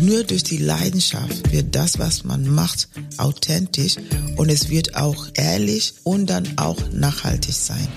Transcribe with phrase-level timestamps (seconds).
[0.00, 3.96] Nur durch die Leidenschaft wird das, was man macht, authentisch
[4.36, 7.88] und es wird auch ehrlich und dann auch nachhaltig sein.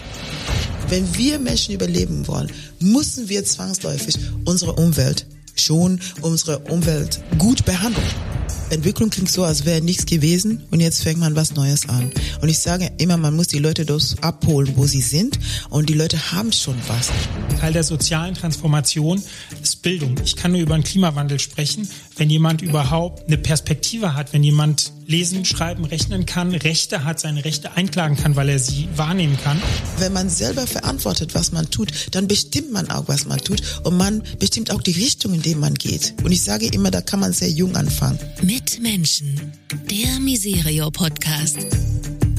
[0.90, 5.26] Wenn wir Menschen überleben wollen, müssen wir zwangsläufig unsere Umwelt
[5.56, 8.31] schon unsere Umwelt gut behandeln.
[8.72, 12.12] Entwicklung klingt so, als wäre nichts gewesen und jetzt fängt man was Neues an.
[12.42, 15.40] Und ich sage immer, man muss die Leute das abholen, wo sie sind
[15.70, 17.12] und die Leute haben schon was.
[17.60, 19.22] Teil der sozialen Transformation
[19.62, 20.16] ist Bildung.
[20.24, 24.92] Ich kann nur über den Klimawandel sprechen, wenn jemand überhaupt eine Perspektive hat, wenn jemand
[25.12, 29.62] lesen, schreiben, rechnen kann, Rechte hat, seine Rechte einklagen kann, weil er sie wahrnehmen kann.
[30.00, 33.98] Wenn man selber verantwortet, was man tut, dann bestimmt man auch, was man tut und
[33.98, 36.16] man bestimmt auch die Richtung, in die man geht.
[36.24, 38.18] Und ich sage immer, da kann man sehr jung anfangen.
[38.42, 39.52] Mit Menschen,
[39.90, 41.68] der Miserio Podcast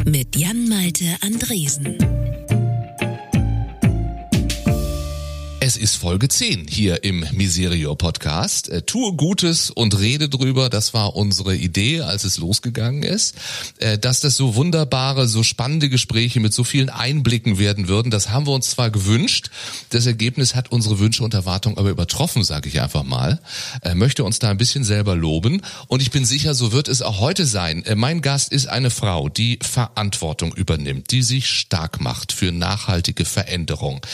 [0.05, 2.22] mit Jan Malte Andresen.
[5.73, 8.69] Es ist Folge 10 hier im Miserio Podcast.
[8.69, 10.69] Äh, tue Gutes und rede drüber.
[10.69, 13.37] Das war unsere Idee, als es losgegangen ist.
[13.79, 18.29] Äh, dass das so wunderbare, so spannende Gespräche mit so vielen Einblicken werden würden, das
[18.29, 19.49] haben wir uns zwar gewünscht.
[19.89, 23.41] Das Ergebnis hat unsere Wünsche und Erwartungen aber übertroffen, sage ich einfach mal.
[23.81, 25.63] Äh, möchte uns da ein bisschen selber loben.
[25.89, 27.83] Und ich bin sicher, so wird es auch heute sein.
[27.87, 33.25] Äh, mein Gast ist eine Frau, die Verantwortung übernimmt, die sich stark macht für nachhaltige
[33.25, 34.05] Veränderung.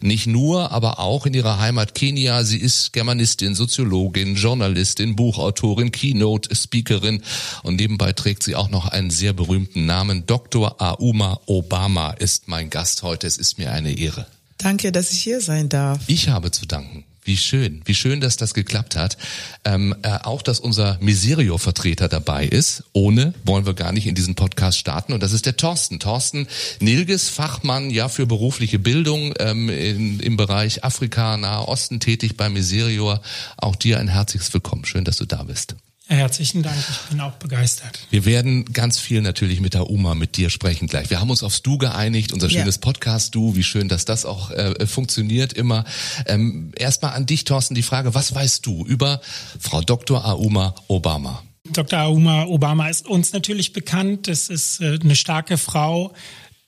[0.00, 2.44] Nicht nur, aber auch in ihrer Heimat Kenia.
[2.44, 7.22] Sie ist Germanistin, Soziologin, Journalistin, Buchautorin, Keynote-Speakerin
[7.62, 10.26] und nebenbei trägt sie auch noch einen sehr berühmten Namen.
[10.26, 10.80] Dr.
[10.80, 13.26] Auma Obama ist mein Gast heute.
[13.26, 14.26] Es ist mir eine Ehre.
[14.58, 16.00] Danke, dass ich hier sein darf.
[16.08, 17.04] Ich habe zu danken.
[17.28, 19.18] Wie schön, wie schön, dass das geklappt hat.
[19.66, 22.84] Ähm, äh, auch, dass unser Miserio-Vertreter dabei ist.
[22.94, 25.12] Ohne wollen wir gar nicht in diesen Podcast starten.
[25.12, 26.00] Und das ist der Thorsten.
[26.00, 26.46] Thorsten
[26.80, 32.48] Nilges, Fachmann ja für berufliche Bildung ähm, in, im Bereich Afrika, Nahe Osten tätig bei
[32.48, 33.18] Miserio.
[33.58, 34.86] Auch dir ein herzliches Willkommen.
[34.86, 35.76] Schön, dass du da bist.
[36.10, 37.98] Herzlichen Dank, ich bin auch begeistert.
[38.08, 41.10] Wir werden ganz viel natürlich mit der Oma, mit dir sprechen gleich.
[41.10, 42.80] Wir haben uns aufs Du geeinigt, unser schönes ja.
[42.80, 43.56] Podcast-Du.
[43.56, 45.84] Wie schön, dass das auch äh, funktioniert immer.
[46.24, 49.20] Ähm, Erstmal an dich, Thorsten, die Frage, was weißt du über
[49.60, 50.24] Frau Dr.
[50.24, 51.42] Auma Obama?
[51.70, 52.00] Dr.
[52.00, 54.28] Auma Obama ist uns natürlich bekannt.
[54.28, 56.14] Es ist äh, eine starke Frau,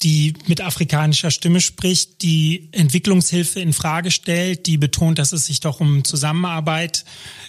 [0.03, 5.61] die mit afrikanischer Stimme spricht, die Entwicklungshilfe in Frage stellt, die betont, dass es sich
[5.61, 7.05] doch um Zusammenarbeit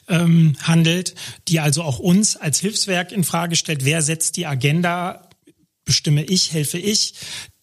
[0.10, 1.16] ähm, handelt,
[1.48, 3.86] die also auch uns als Hilfswerk in Frage stellt.
[3.86, 5.30] Wer setzt die Agenda?
[5.86, 7.14] Bestimme ich, helfe ich,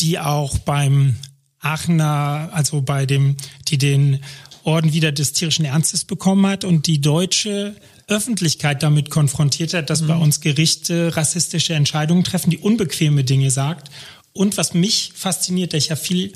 [0.01, 1.17] die auch beim
[1.61, 3.37] Aachener, also bei dem,
[3.69, 4.21] die den
[4.65, 7.77] Orden wieder des tierischen Ernstes bekommen hat und die deutsche
[8.07, 10.07] Öffentlichkeit damit konfrontiert hat, dass mhm.
[10.09, 13.91] bei uns Gerichte rassistische Entscheidungen treffen, die unbequeme Dinge sagt
[14.39, 16.33] und was mich fasziniert, da ich ja viel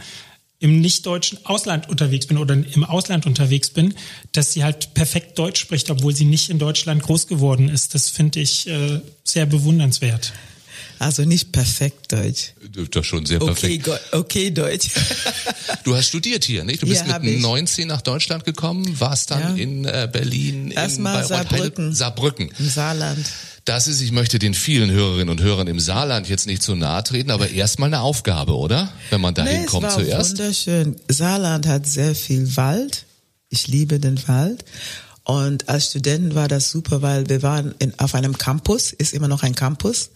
[0.59, 3.95] im nicht-deutschen Ausland unterwegs bin oder im Ausland unterwegs bin,
[4.33, 7.95] dass sie halt perfekt Deutsch spricht, obwohl sie nicht in Deutschland groß geworden ist.
[7.95, 10.33] Das finde ich äh, sehr bewundernswert.
[10.99, 12.53] Also nicht perfekt Deutsch.
[12.91, 13.89] Doch schon sehr perfekt.
[13.89, 14.91] Okay, okay Deutsch.
[15.84, 16.83] du hast studiert hier, nicht?
[16.83, 19.63] Du bist ja, mit 19 nach Deutschland gekommen, warst dann ja.
[19.63, 21.93] in äh, Berlin, Erstmal in Saarbrücken.
[21.93, 22.53] Saarbrücken.
[22.57, 23.27] Im Saarland.
[23.65, 27.05] Das ist, ich möchte den vielen Hörerinnen und Hörern im Saarland jetzt nicht zu nahe
[27.05, 28.93] treten, aber erstmal eine Aufgabe, oder?
[29.11, 30.39] Wenn man da nee, kommt zuerst.
[30.39, 30.97] Wunderschön.
[31.09, 33.06] Saarland hat sehr viel Wald.
[33.51, 34.65] Ich liebe den Wald.
[35.25, 39.28] Und als Studenten war das super, weil wir waren in, auf einem Campus, ist immer
[39.28, 40.11] noch ein Campus.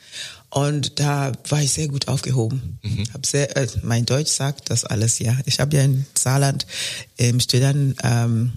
[0.50, 2.78] Und da war ich sehr gut aufgehoben.
[2.82, 3.04] Mhm.
[3.12, 5.36] Hab sehr, äh, mein Deutsch sagt das alles, ja.
[5.44, 6.66] Ich habe ja in Saarland
[7.16, 8.52] im Studenten, ähm,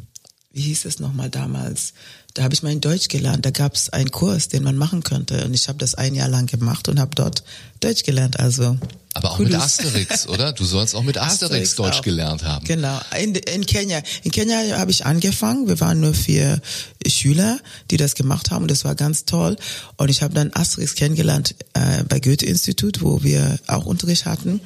[0.52, 1.94] wie hieß es nochmal damals?
[2.34, 3.46] Da habe ich mein Deutsch gelernt.
[3.46, 5.46] Da gab es einen Kurs, den man machen könnte.
[5.46, 7.44] Und ich habe das ein Jahr lang gemacht und habe dort
[7.82, 8.40] Deutsch gelernt.
[8.40, 8.78] Also
[9.14, 9.52] aber auch Kudus.
[9.52, 10.52] mit Asterix, oder?
[10.54, 12.02] Du sollst auch mit Asterix, Asterix Deutsch auch.
[12.02, 12.66] gelernt haben.
[12.66, 13.00] Genau.
[13.22, 14.02] In, in Kenia.
[14.24, 15.68] In Kenia habe ich angefangen.
[15.68, 16.62] Wir waren nur vier
[17.06, 17.60] Schüler,
[17.92, 18.64] die das gemacht haben.
[18.64, 19.56] Und das war ganz toll.
[19.98, 24.62] Und ich habe dann Asterix kennengelernt äh, bei Goethe-Institut, wo wir auch Unterricht hatten.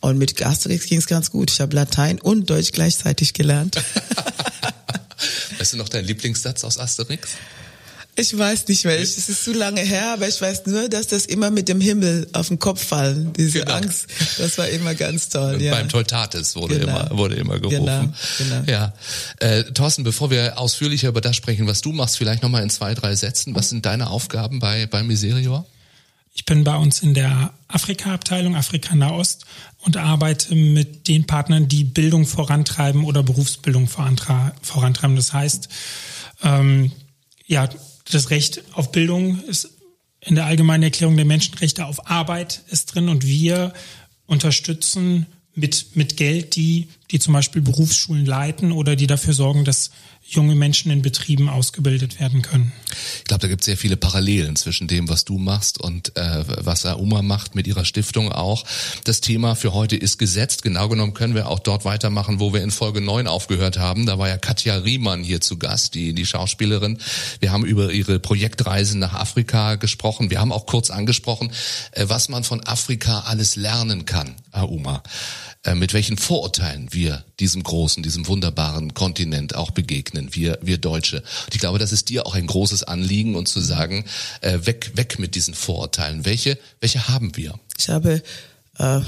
[0.00, 1.50] Und mit Asterix ging es ganz gut.
[1.50, 3.76] Ich habe Latein und Deutsch gleichzeitig gelernt.
[5.58, 7.30] Weißt du noch deinen Lieblingssatz aus Asterix?
[8.14, 11.24] Ich weiß nicht mehr, es ist zu lange her, aber ich weiß nur, dass das
[11.24, 13.72] immer mit dem Himmel auf den Kopf fallen, diese genau.
[13.72, 14.06] Angst,
[14.36, 15.62] das war immer ganz toll.
[15.62, 15.72] Ja.
[15.72, 17.06] Beim Teutates wurde genau.
[17.06, 17.86] immer wurde immer gerufen.
[17.86, 18.62] Genau, genau.
[18.70, 18.92] Ja,
[19.40, 22.92] äh, Thorsten, bevor wir ausführlicher über das sprechen, was du machst, vielleicht nochmal in zwei,
[22.92, 23.54] drei Sätzen.
[23.54, 25.64] Was sind deine Aufgaben bei bei Miserior?
[26.34, 29.46] Ich bin bei uns in der Afrika-Abteilung, Afrika Nahost
[29.82, 35.16] und arbeite mit den Partnern, die Bildung vorantreiben oder Berufsbildung vorantreiben.
[35.16, 35.68] Das heißt,
[36.42, 36.92] ähm,
[37.46, 37.68] ja,
[38.10, 39.70] das Recht auf Bildung ist
[40.20, 43.72] in der allgemeinen Erklärung der Menschenrechte auf Arbeit ist drin und wir
[44.26, 49.90] unterstützen mit, mit Geld die, die zum Beispiel Berufsschulen leiten oder die dafür sorgen, dass
[50.32, 52.72] junge Menschen in Betrieben ausgebildet werden können.
[53.18, 56.44] Ich glaube, da gibt es sehr viele Parallelen zwischen dem, was du machst und äh,
[56.46, 58.64] was Auma macht mit ihrer Stiftung auch.
[59.04, 60.62] Das Thema für heute ist gesetzt.
[60.62, 64.06] Genau genommen können wir auch dort weitermachen, wo wir in Folge 9 aufgehört haben.
[64.06, 66.98] Da war ja Katja Riemann hier zu Gast, die, die Schauspielerin.
[67.40, 70.30] Wir haben über ihre Projektreisen nach Afrika gesprochen.
[70.30, 71.52] Wir haben auch kurz angesprochen,
[71.92, 75.02] äh, was man von Afrika alles lernen kann, Auma.
[75.64, 81.18] Äh, mit welchen Vorurteilen wir diesem großen, diesem wunderbaren Kontinent auch begegnen, wir, wir Deutsche.
[81.18, 84.04] Und ich glaube, das ist dir auch ein großes Anliegen und zu sagen,
[84.40, 86.24] äh, weg, weg mit diesen Vorurteilen.
[86.24, 87.60] Welche, welche haben wir?
[87.78, 88.22] Ich habe,
[88.78, 89.00] äh,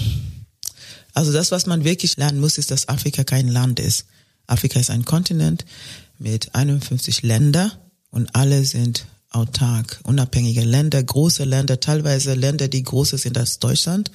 [1.13, 4.07] also das, was man wirklich lernen muss, ist, dass Afrika kein Land ist.
[4.47, 5.65] Afrika ist ein Kontinent
[6.19, 7.73] mit 51 Ländern
[8.11, 14.11] und alle sind autark, unabhängige Länder, große Länder, teilweise Länder, die größer sind als Deutschland.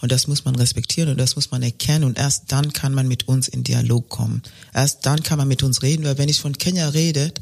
[0.00, 2.04] Und das muss man respektieren und das muss man erkennen.
[2.04, 4.42] Und erst dann kann man mit uns in Dialog kommen.
[4.74, 7.32] Erst dann kann man mit uns reden, weil wenn ich von Kenia rede,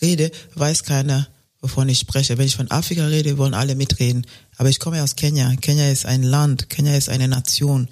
[0.00, 1.28] rede, weiß keiner,
[1.60, 2.36] wovon ich spreche.
[2.38, 4.26] Wenn ich von Afrika rede, wollen alle mitreden.
[4.56, 5.54] Aber ich komme aus Kenia.
[5.56, 6.70] Kenia ist ein Land.
[6.70, 7.88] Kenia ist eine Nation.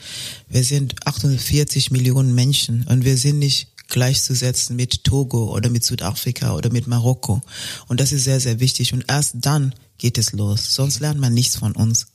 [0.49, 6.55] Wir sind 48 Millionen Menschen und wir sind nicht gleichzusetzen mit Togo oder mit Südafrika
[6.55, 7.43] oder mit Marokko.
[7.89, 8.93] Und das ist sehr, sehr wichtig.
[8.93, 10.75] Und erst dann geht es los.
[10.75, 12.07] Sonst lernt man nichts von uns.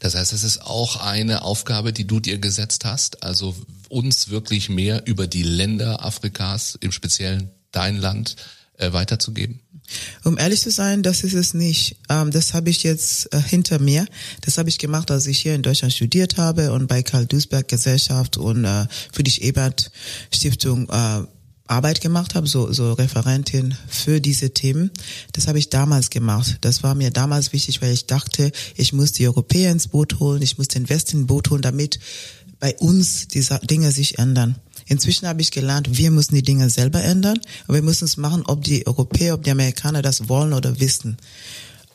[0.00, 3.56] Das heißt, es ist auch eine Aufgabe, die du dir gesetzt hast, also
[3.88, 8.36] uns wirklich mehr über die Länder Afrikas, im Speziellen dein Land,
[8.78, 9.60] äh, weiterzugeben?
[10.24, 11.96] Um ehrlich zu sein, das ist es nicht.
[12.08, 14.06] Ähm, das habe ich jetzt äh, hinter mir.
[14.40, 17.68] Das habe ich gemacht, als ich hier in Deutschland studiert habe und bei Karl Duisberg
[17.68, 19.90] Gesellschaft und äh, Friedrich Ebert
[20.32, 21.22] Stiftung äh,
[21.68, 24.90] Arbeit gemacht habe, so, so Referentin für diese Themen.
[25.32, 26.58] Das habe ich damals gemacht.
[26.60, 30.42] Das war mir damals wichtig, weil ich dachte, ich muss die Europäer ins Boot holen,
[30.42, 31.98] ich muss den Westen ins Boot holen, damit
[32.60, 34.56] bei uns diese Dinge sich ändern.
[34.86, 38.44] Inzwischen habe ich gelernt, wir müssen die Dinge selber ändern und wir müssen es machen,
[38.46, 41.16] ob die Europäer, ob die Amerikaner das wollen oder wissen.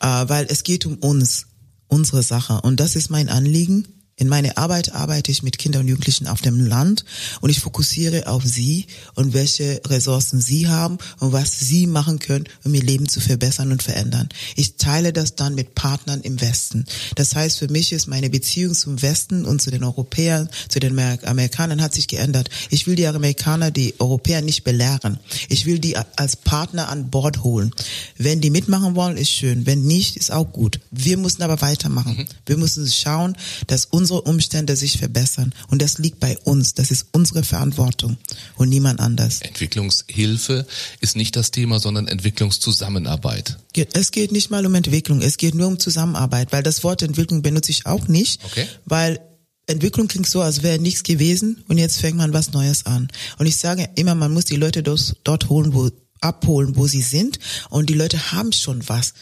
[0.00, 1.46] Äh, weil es geht um uns,
[1.88, 2.60] unsere Sache.
[2.60, 6.40] Und das ist mein Anliegen, in meiner Arbeit arbeite ich mit Kindern und Jugendlichen auf
[6.40, 7.04] dem Land
[7.40, 12.44] und ich fokussiere auf sie und welche Ressourcen sie haben und was sie machen können,
[12.62, 14.28] um ihr Leben zu verbessern und verändern.
[14.54, 16.84] Ich teile das dann mit Partnern im Westen.
[17.16, 20.96] Das heißt, für mich ist meine Beziehung zum Westen und zu den Europäern, zu den
[20.98, 22.48] Amerikanern hat sich geändert.
[22.70, 25.18] Ich will die Amerikaner, die Europäer nicht belehren.
[25.48, 27.72] Ich will die als Partner an Bord holen.
[28.18, 29.66] Wenn die mitmachen wollen, ist schön.
[29.66, 30.78] Wenn nicht, ist auch gut.
[30.92, 32.18] Wir müssen aber weitermachen.
[32.18, 32.26] Mhm.
[32.46, 33.36] Wir müssen schauen,
[33.66, 35.54] dass unsere unsere Umstände sich verbessern.
[35.68, 36.74] Und das liegt bei uns.
[36.74, 38.16] Das ist unsere Verantwortung
[38.56, 39.40] und niemand anders.
[39.42, 40.66] Entwicklungshilfe
[41.00, 43.58] ist nicht das Thema, sondern Entwicklungszusammenarbeit.
[43.92, 45.22] Es geht nicht mal um Entwicklung.
[45.22, 48.66] Es geht nur um Zusammenarbeit, weil das Wort Entwicklung benutze ich auch nicht, okay.
[48.86, 49.20] weil
[49.68, 53.06] Entwicklung klingt so, als wäre nichts gewesen und jetzt fängt man was Neues an.
[53.38, 55.90] Und ich sage immer, man muss die Leute dort, holen, wo,
[56.20, 57.38] abholen, wo sie sind
[57.70, 59.14] und die Leute haben schon was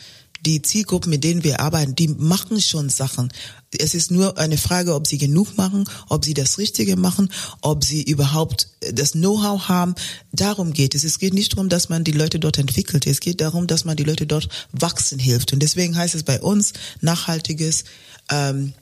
[0.47, 3.33] die Zielgruppen, mit denen wir arbeiten, die machen schon Sachen.
[3.79, 7.85] Es ist nur eine Frage, ob sie genug machen, ob sie das Richtige machen, ob
[7.85, 9.95] sie überhaupt das Know-how haben.
[10.33, 11.05] Darum geht es.
[11.05, 13.07] Es geht nicht darum, dass man die Leute dort entwickelt.
[13.07, 15.53] Es geht darum, dass man die Leute dort wachsen hilft.
[15.53, 17.85] Und deswegen heißt es bei uns nachhaltiges
[18.31, 18.73] ähm,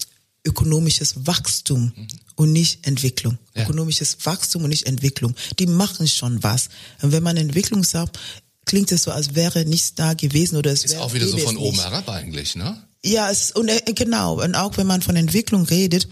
[0.44, 2.06] ökonomisches Wachstum mhm.
[2.36, 3.38] und nicht Entwicklung.
[3.54, 3.64] Ja.
[3.64, 5.34] Ökonomisches Wachstum und nicht Entwicklung.
[5.58, 6.68] Die machen schon was.
[7.02, 8.18] Und wenn man Entwicklung sagt,
[8.68, 11.38] klingt es so, als wäre nichts da gewesen oder es ist wäre auch wieder so
[11.38, 12.80] von oben herab eigentlich, ne?
[13.02, 16.06] Ja, es und äh, genau und auch wenn man von Entwicklung redet,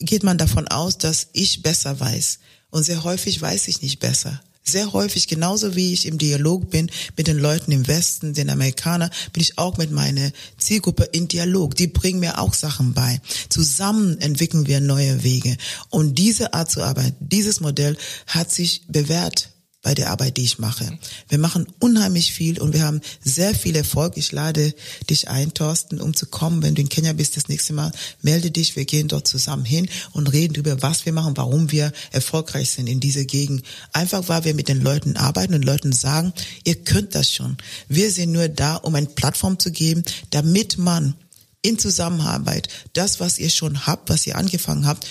[0.00, 2.40] geht man davon aus, dass ich besser weiß
[2.70, 4.42] und sehr häufig weiß ich nicht besser.
[4.66, 9.10] Sehr häufig, genauso wie ich im Dialog bin mit den Leuten im Westen, den Amerikanern,
[9.34, 11.74] bin ich auch mit meiner Zielgruppe in Dialog.
[11.74, 13.20] Die bringen mir auch Sachen bei.
[13.50, 15.58] Zusammen entwickeln wir neue Wege.
[15.90, 19.50] Und diese Art zu arbeiten, dieses Modell hat sich bewährt
[19.84, 20.98] bei der Arbeit, die ich mache.
[21.28, 24.16] Wir machen unheimlich viel und wir haben sehr viel Erfolg.
[24.16, 24.74] Ich lade
[25.08, 26.62] dich ein, Thorsten, um zu kommen.
[26.62, 28.74] Wenn du in Kenia bist das nächste Mal, melde dich.
[28.74, 32.88] Wir gehen dort zusammen hin und reden über, was wir machen, warum wir erfolgreich sind
[32.88, 33.62] in dieser Gegend.
[33.92, 36.32] Einfach, weil wir mit den Leuten arbeiten und Leuten sagen,
[36.64, 37.58] ihr könnt das schon.
[37.86, 41.14] Wir sind nur da, um eine Plattform zu geben, damit man
[41.60, 45.06] in Zusammenarbeit das, was ihr schon habt, was ihr angefangen habt,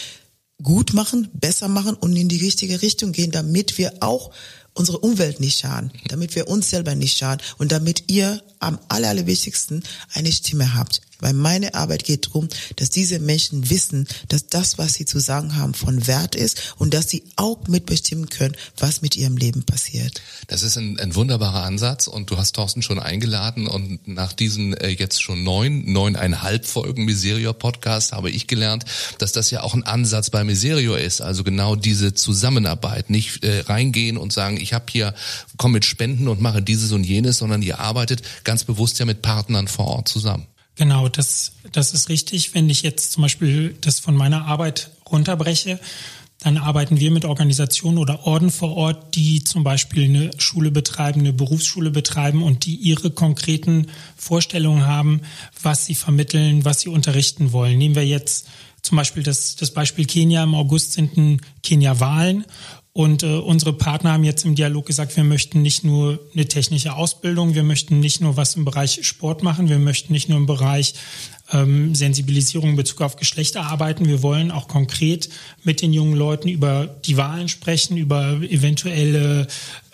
[0.62, 4.32] gut machen, besser machen und in die richtige Richtung gehen, damit wir auch
[4.74, 9.10] unsere Umwelt nicht schaden, damit wir uns selber nicht schaden und damit ihr am aller,
[9.10, 11.02] allerwichtigsten eine Stimme habt.
[11.20, 15.56] Weil meine Arbeit geht darum, dass diese Menschen wissen, dass das, was sie zu sagen
[15.56, 20.22] haben, von Wert ist und dass sie auch mitbestimmen können, was mit ihrem Leben passiert.
[20.48, 24.74] Das ist ein, ein wunderbarer Ansatz und du hast Thorsten schon eingeladen und nach diesen
[24.74, 28.86] äh, jetzt schon neun, neuneinhalb Folgen Miserio Podcast habe ich gelernt,
[29.18, 31.22] dass das ja auch ein Ansatz bei Miserio ist.
[31.22, 35.14] Also genau diese Zusammenarbeit, nicht äh, reingehen und sagen, ich habe hier,
[35.58, 39.22] komm mit Spenden und mache dieses und jenes, sondern ihr arbeitet ganz bewusst ja mit
[39.22, 40.48] Partnern vor Ort zusammen.
[40.76, 42.56] Genau, das, das ist richtig.
[42.56, 45.80] Wenn ich jetzt zum Beispiel das von meiner Arbeit runterbreche,
[46.40, 51.22] dann arbeiten wir mit Organisationen oder Orden vor Ort, die zum Beispiel eine Schule betreiben,
[51.22, 53.88] eine Berufsschule betreiben und die ihre konkreten
[54.18, 55.22] Vorstellungen haben,
[55.62, 57.78] was sie vermitteln, was sie unterrichten wollen.
[57.78, 58.48] Nehmen wir jetzt
[58.82, 60.44] zum Beispiel das, das Beispiel Kenia.
[60.44, 62.44] Im August sind Kenia-Wahlen
[62.96, 66.96] und äh, unsere Partner haben jetzt im Dialog gesagt, wir möchten nicht nur eine technische
[66.96, 70.46] Ausbildung, wir möchten nicht nur was im Bereich Sport machen, wir möchten nicht nur im
[70.46, 70.94] Bereich
[71.52, 74.06] ähm, Sensibilisierung in Bezug auf Geschlechter arbeiten.
[74.06, 75.30] Wir wollen auch konkret
[75.64, 79.48] mit den jungen Leuten über die Wahlen sprechen, über eventuelle,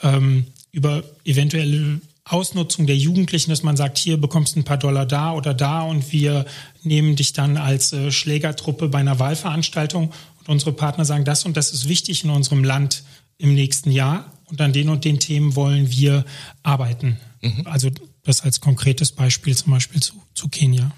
[0.03, 5.05] ähm, über eventuelle Ausnutzung der Jugendlichen, dass man sagt, hier bekommst du ein paar Dollar
[5.05, 6.45] da oder da und wir
[6.83, 10.11] nehmen dich dann als äh, Schlägertruppe bei einer Wahlveranstaltung
[10.47, 13.03] unsere Partner sagen, das und das ist wichtig in unserem Land
[13.37, 16.25] im nächsten Jahr und an den und den Themen wollen wir
[16.63, 17.17] arbeiten.
[17.41, 17.65] Mhm.
[17.65, 17.89] Also
[18.23, 20.91] das als konkretes Beispiel zum Beispiel zu, zu Kenia.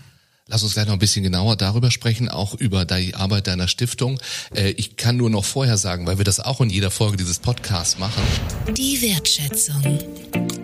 [0.47, 4.19] Lass uns gleich noch ein bisschen genauer darüber sprechen, auch über die Arbeit deiner Stiftung.
[4.53, 7.39] Äh, ich kann nur noch vorher sagen, weil wir das auch in jeder Folge dieses
[7.39, 8.21] Podcasts machen.
[8.75, 10.60] Die Wertschätzung.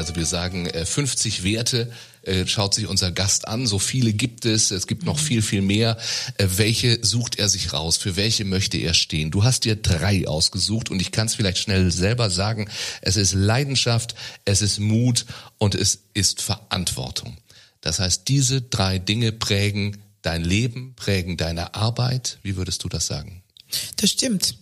[0.00, 1.92] Also wir sagen 50 äh, Werte,
[2.22, 3.66] äh, schaut sich unser Gast an.
[3.66, 4.70] So viele gibt es.
[4.70, 5.22] Es gibt noch mhm.
[5.22, 5.98] viel, viel mehr.
[6.38, 7.98] Äh, welche sucht er sich raus?
[7.98, 9.30] Für welche möchte er stehen?
[9.30, 12.70] Du hast dir drei ausgesucht und ich kann es vielleicht schnell selber sagen.
[13.02, 14.14] Es ist Leidenschaft,
[14.46, 15.26] es ist Mut
[15.58, 17.36] und es ist Verantwortung.
[17.82, 22.38] Das heißt, diese drei Dinge prägen dein Leben, prägen deine Arbeit.
[22.42, 23.42] Wie würdest du das sagen?
[23.96, 24.54] Das stimmt.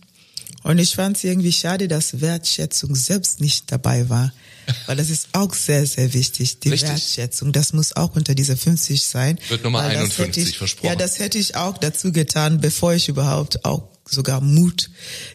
[0.63, 4.33] Und ich fand es irgendwie schade, dass Wertschätzung selbst nicht dabei war.
[4.85, 6.89] Weil das ist auch sehr, sehr wichtig, die Richtig.
[6.89, 7.51] Wertschätzung.
[7.51, 9.39] Das muss auch unter dieser 50 sein.
[9.49, 10.87] Wird Nummer 51 ich, versprochen.
[10.87, 14.89] Ja, das hätte ich auch dazu getan, bevor ich überhaupt auch sogar Mut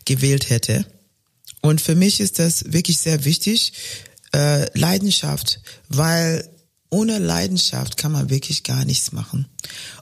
[0.04, 0.86] gewählt hätte.
[1.60, 3.72] Und für mich ist das wirklich sehr wichtig,
[4.34, 6.48] äh, Leidenschaft, weil
[6.90, 9.48] ohne Leidenschaft kann man wirklich gar nichts machen.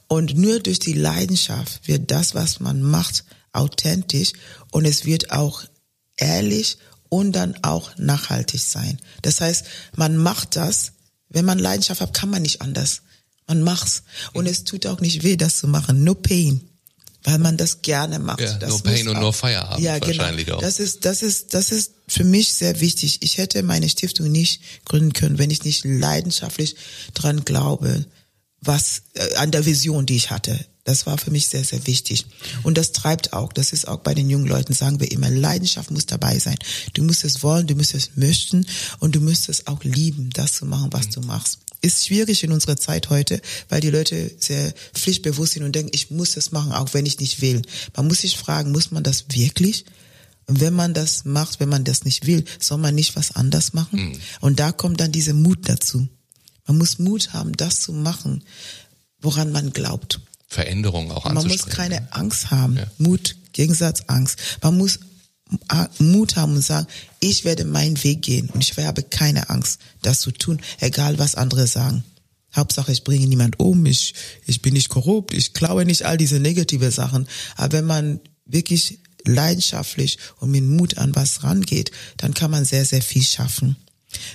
[0.08, 4.32] Und nur durch die Leidenschaft wird das, was man macht, authentisch
[4.70, 5.62] und es wird auch
[6.16, 6.78] ehrlich
[7.12, 8.98] und dann auch nachhaltig sein.
[9.20, 9.66] Das heißt,
[9.96, 10.92] man macht das,
[11.28, 13.02] wenn man Leidenschaft hat, kann man nicht anders.
[13.46, 16.04] Man macht's und es tut auch nicht weh, das zu machen.
[16.04, 16.62] No pain,
[17.22, 18.40] weil man das gerne macht.
[18.40, 20.20] Ja, das no pain und no Feierabend ja, genau.
[20.20, 20.56] wahrscheinlich genau.
[20.56, 20.62] auch.
[20.62, 23.18] Das ist, das ist, das ist für mich sehr wichtig.
[23.20, 26.76] Ich hätte meine Stiftung nicht gründen können, wenn ich nicht leidenschaftlich
[27.12, 28.06] dran glaube,
[28.62, 30.58] was äh, an der Vision, die ich hatte.
[30.84, 32.26] Das war für mich sehr, sehr wichtig.
[32.64, 35.92] Und das treibt auch, das ist auch bei den jungen Leuten, sagen wir immer, Leidenschaft
[35.92, 36.56] muss dabei sein.
[36.94, 38.66] Du musst es wollen, du musst es möchten
[38.98, 41.60] und du musst es auch lieben, das zu machen, was du machst.
[41.82, 46.10] Ist schwierig in unserer Zeit heute, weil die Leute sehr pflichtbewusst sind und denken, ich
[46.10, 47.62] muss es machen, auch wenn ich nicht will.
[47.96, 49.84] Man muss sich fragen, muss man das wirklich?
[50.46, 53.72] Und wenn man das macht, wenn man das nicht will, soll man nicht was anders
[53.72, 54.10] machen?
[54.10, 54.18] Mhm.
[54.40, 56.08] Und da kommt dann dieser Mut dazu.
[56.66, 58.42] Man muss Mut haben, das zu machen,
[59.20, 60.20] woran man glaubt.
[60.52, 62.76] Veränderung auch Man muss keine Angst haben.
[62.76, 62.86] Ja.
[62.98, 64.38] Mut, Gegensatz, Angst.
[64.60, 65.00] Man muss
[65.98, 66.86] Mut haben und sagen,
[67.20, 71.34] ich werde meinen Weg gehen und ich habe keine Angst, das zu tun, egal was
[71.34, 72.04] andere sagen.
[72.54, 74.14] Hauptsache, ich bringe niemand um, ich,
[74.46, 77.26] ich bin nicht korrupt, ich klaue nicht all diese negative Sachen.
[77.56, 82.84] Aber wenn man wirklich leidenschaftlich und mit Mut an was rangeht, dann kann man sehr,
[82.84, 83.76] sehr viel schaffen.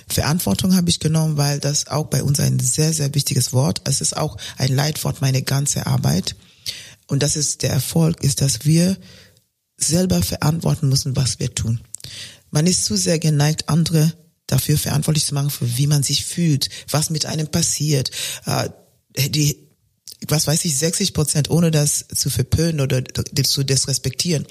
[0.08, 3.82] Verantwortung habe ich genommen, weil das auch bei uns ein sehr, sehr wichtiges Wort.
[3.84, 6.36] Es ist auch ein Leitwort meine ganze Arbeit.
[7.06, 8.96] Und das ist der Erfolg, ist, dass wir
[9.76, 11.80] selber verantworten müssen, was wir tun.
[12.50, 14.12] Man ist zu sehr geneigt, andere
[14.46, 18.10] dafür verantwortlich zu machen, für wie man sich fühlt, was mit einem passiert.
[18.46, 18.70] Äh,
[19.28, 19.67] die,
[20.26, 23.02] was weiß ich, 60 Prozent, ohne das zu verpönen oder
[23.44, 24.46] zu disrespektieren,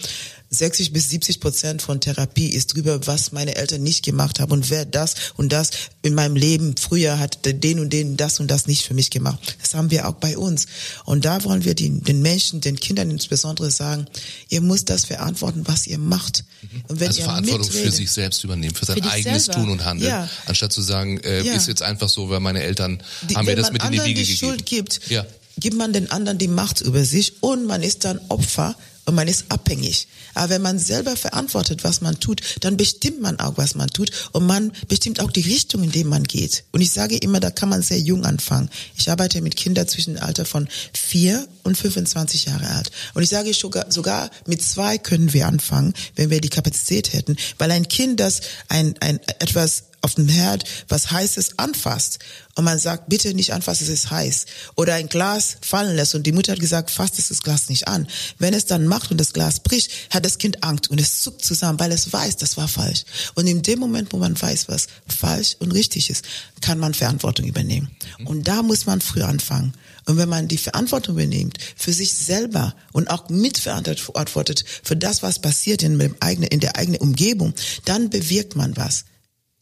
[0.49, 4.69] 60 bis 70 Prozent von Therapie ist drüber, was meine Eltern nicht gemacht haben und
[4.69, 5.71] wer das und das
[6.03, 9.57] in meinem Leben früher hat den und den das und das nicht für mich gemacht.
[9.61, 10.67] Das haben wir auch bei uns.
[11.03, 14.07] Und da wollen wir den, den Menschen, den Kindern insbesondere sagen,
[14.47, 16.45] ihr müsst das verantworten, was ihr macht.
[16.61, 16.83] Mhm.
[16.87, 19.59] Und wenn also ihr Verantwortung für sich selbst übernehmen, für sein für eigenes selber.
[19.59, 20.29] Tun und Handeln, ja.
[20.45, 21.53] anstatt zu sagen, äh, ja.
[21.53, 24.21] ist jetzt einfach so, weil meine Eltern die, haben mir das mit in die Wiege
[24.21, 24.37] die gegeben.
[24.37, 25.25] Schuld gibt, ja.
[25.59, 28.75] Gibt man den anderen die Macht über sich und man ist dann Opfer
[29.07, 30.07] und man ist abhängig.
[30.33, 34.11] Aber wenn man selber verantwortet, was man tut, dann bestimmt man auch, was man tut
[34.33, 36.65] und man bestimmt auch die Richtung, in die man geht.
[36.73, 38.69] Und ich sage immer, da kann man sehr jung anfangen.
[38.97, 42.91] Ich arbeite mit Kindern zwischen dem Alter von vier und 25 Jahre alt.
[43.13, 47.37] Und ich sage sogar, sogar mit zwei können wir anfangen, wenn wir die Kapazität hätten,
[47.57, 52.19] weil ein Kind, das ein, ein etwas auf dem Herd was Heißes anfasst
[52.55, 54.45] und man sagt, bitte nicht anfassen, es ist heiß.
[54.75, 58.07] Oder ein Glas fallen lässt und die Mutter hat gesagt, fasst das Glas nicht an.
[58.39, 61.43] Wenn es dann macht und das Glas bricht, hat das Kind Angst und es zuckt
[61.43, 63.03] zusammen, weil es weiß, das war falsch.
[63.35, 66.23] Und in dem Moment, wo man weiß, was falsch und richtig ist,
[66.61, 67.91] kann man Verantwortung übernehmen.
[68.23, 69.73] Und da muss man früh anfangen.
[70.05, 75.39] Und wenn man die Verantwortung übernimmt für sich selber und auch mitverantwortet für das, was
[75.39, 79.03] passiert in der eigenen Umgebung, dann bewirkt man was.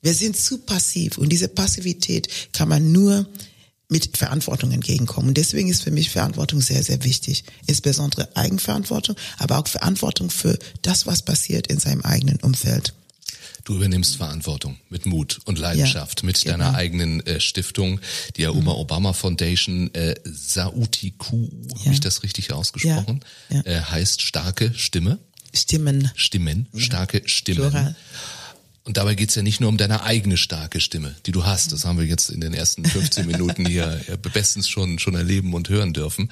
[0.05, 3.25] Wir sind zu passiv und diese Passivität kann man nur
[3.89, 5.29] mit Verantwortung entgegenkommen.
[5.29, 7.43] Und deswegen ist für mich Verantwortung sehr, sehr wichtig.
[7.65, 12.93] Insbesondere Eigenverantwortung, aber auch Verantwortung für das, was passiert in seinem eigenen Umfeld.
[13.63, 16.51] Du übernimmst Verantwortung mit Mut und Leidenschaft, ja, mit genau.
[16.51, 17.99] deiner eigenen äh, Stiftung,
[18.35, 18.79] die Uma mhm.
[18.79, 21.79] Obama Foundation, äh, Sautiku, ja.
[21.79, 25.17] habe ich das richtig ausgesprochen, ja, äh, heißt starke Stimme.
[25.51, 26.11] Stimmen.
[26.13, 27.71] Stimmen, starke Stimmen.
[27.71, 27.95] Plural.
[28.85, 31.71] Und dabei geht's ja nicht nur um deine eigene starke Stimme, die du hast.
[31.71, 33.99] Das haben wir jetzt in den ersten 15 Minuten hier
[34.31, 36.31] bestens schon, schon erleben und hören dürfen.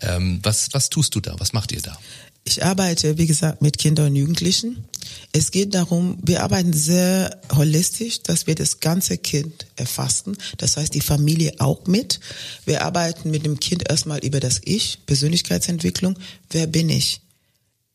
[0.00, 1.34] Ähm, was, was tust du da?
[1.38, 1.98] Was macht ihr da?
[2.46, 4.84] Ich arbeite, wie gesagt, mit Kindern und Jugendlichen.
[5.32, 10.36] Es geht darum, wir arbeiten sehr holistisch, dass wir das ganze Kind erfassen.
[10.58, 12.20] Das heißt, die Familie auch mit.
[12.66, 16.18] Wir arbeiten mit dem Kind erstmal über das Ich, Persönlichkeitsentwicklung.
[16.50, 17.22] Wer bin ich?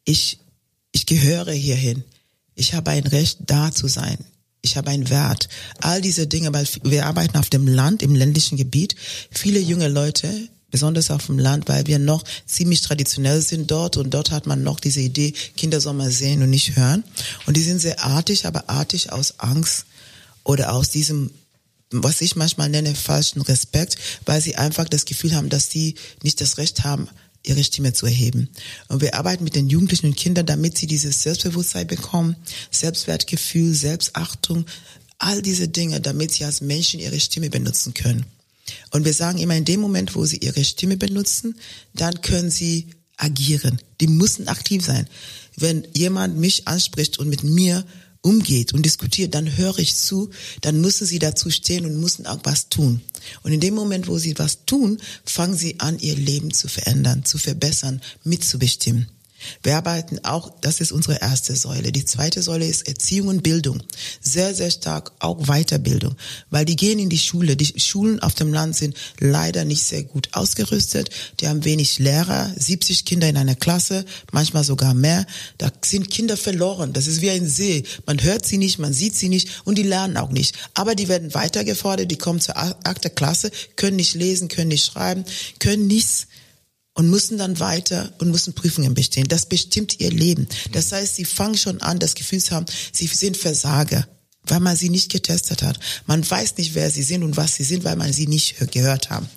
[0.03, 0.39] Ich,
[0.91, 2.03] ich gehöre hierhin.
[2.59, 4.17] Ich habe ein Recht, da zu sein.
[4.61, 5.47] Ich habe einen Wert.
[5.79, 8.97] All diese Dinge, weil wir arbeiten auf dem Land, im ländlichen Gebiet.
[9.31, 10.29] Viele junge Leute,
[10.69, 14.61] besonders auf dem Land, weil wir noch ziemlich traditionell sind dort und dort hat man
[14.61, 17.05] noch diese Idee, Kinder soll man sehen und nicht hören.
[17.45, 19.85] Und die sind sehr artig, aber artig aus Angst
[20.43, 21.31] oder aus diesem
[21.91, 26.39] was ich manchmal nenne, falschen Respekt, weil sie einfach das Gefühl haben, dass sie nicht
[26.39, 27.07] das Recht haben,
[27.43, 28.49] ihre Stimme zu erheben.
[28.87, 32.35] Und wir arbeiten mit den Jugendlichen und Kindern, damit sie dieses Selbstbewusstsein bekommen,
[32.71, 34.65] Selbstwertgefühl, Selbstachtung,
[35.17, 38.25] all diese Dinge, damit sie als Menschen ihre Stimme benutzen können.
[38.91, 41.55] Und wir sagen immer, in dem Moment, wo sie ihre Stimme benutzen,
[41.93, 43.81] dann können sie agieren.
[43.99, 45.07] Die müssen aktiv sein.
[45.55, 47.85] Wenn jemand mich anspricht und mit mir
[48.21, 50.29] umgeht und diskutiert, dann höre ich zu,
[50.61, 53.01] dann müssen sie dazu stehen und müssen auch was tun.
[53.43, 57.25] Und in dem Moment, wo sie was tun, fangen sie an, ihr Leben zu verändern,
[57.25, 59.07] zu verbessern, mitzubestimmen.
[59.63, 61.91] Wir arbeiten auch, das ist unsere erste Säule.
[61.91, 63.81] Die zweite Säule ist Erziehung und Bildung.
[64.21, 66.15] Sehr, sehr stark auch Weiterbildung,
[66.49, 67.55] weil die gehen in die Schule.
[67.55, 71.09] Die Schulen auf dem Land sind leider nicht sehr gut ausgerüstet.
[71.39, 75.25] Die haben wenig Lehrer, 70 Kinder in einer Klasse, manchmal sogar mehr.
[75.57, 76.93] Da sind Kinder verloren.
[76.93, 77.83] Das ist wie ein See.
[78.05, 80.55] Man hört sie nicht, man sieht sie nicht und die lernen auch nicht.
[80.73, 85.25] Aber die werden weitergefordert, die kommen zur achte Klasse, können nicht lesen, können nicht schreiben,
[85.59, 86.27] können nichts
[86.93, 89.27] und müssen dann weiter und müssen Prüfungen bestehen.
[89.27, 90.47] Das bestimmt ihr Leben.
[90.71, 94.07] Das heißt, sie fangen schon an, das Gefühl zu haben, sie sind Versager,
[94.43, 95.79] weil man sie nicht getestet hat.
[96.07, 99.09] Man weiß nicht, wer sie sind und was sie sind, weil man sie nicht gehört
[99.09, 99.29] haben.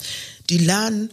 [0.50, 1.10] Die lernen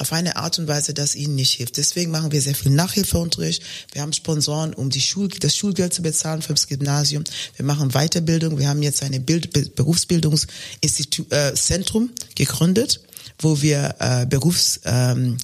[0.00, 1.76] auf eine Art und Weise, das ihnen nicht hilft.
[1.76, 3.62] Deswegen machen wir sehr viel Nachhilfeunterricht.
[3.92, 7.22] Wir haben Sponsoren, um die Schul das Schulgeld zu bezahlen fürs Gymnasium.
[7.56, 8.58] Wir machen Weiterbildung.
[8.58, 13.02] Wir haben jetzt eine Bild Berufsbildungszentrum äh, gegründet,
[13.40, 15.40] wo wir äh, Berufs ähm, äh,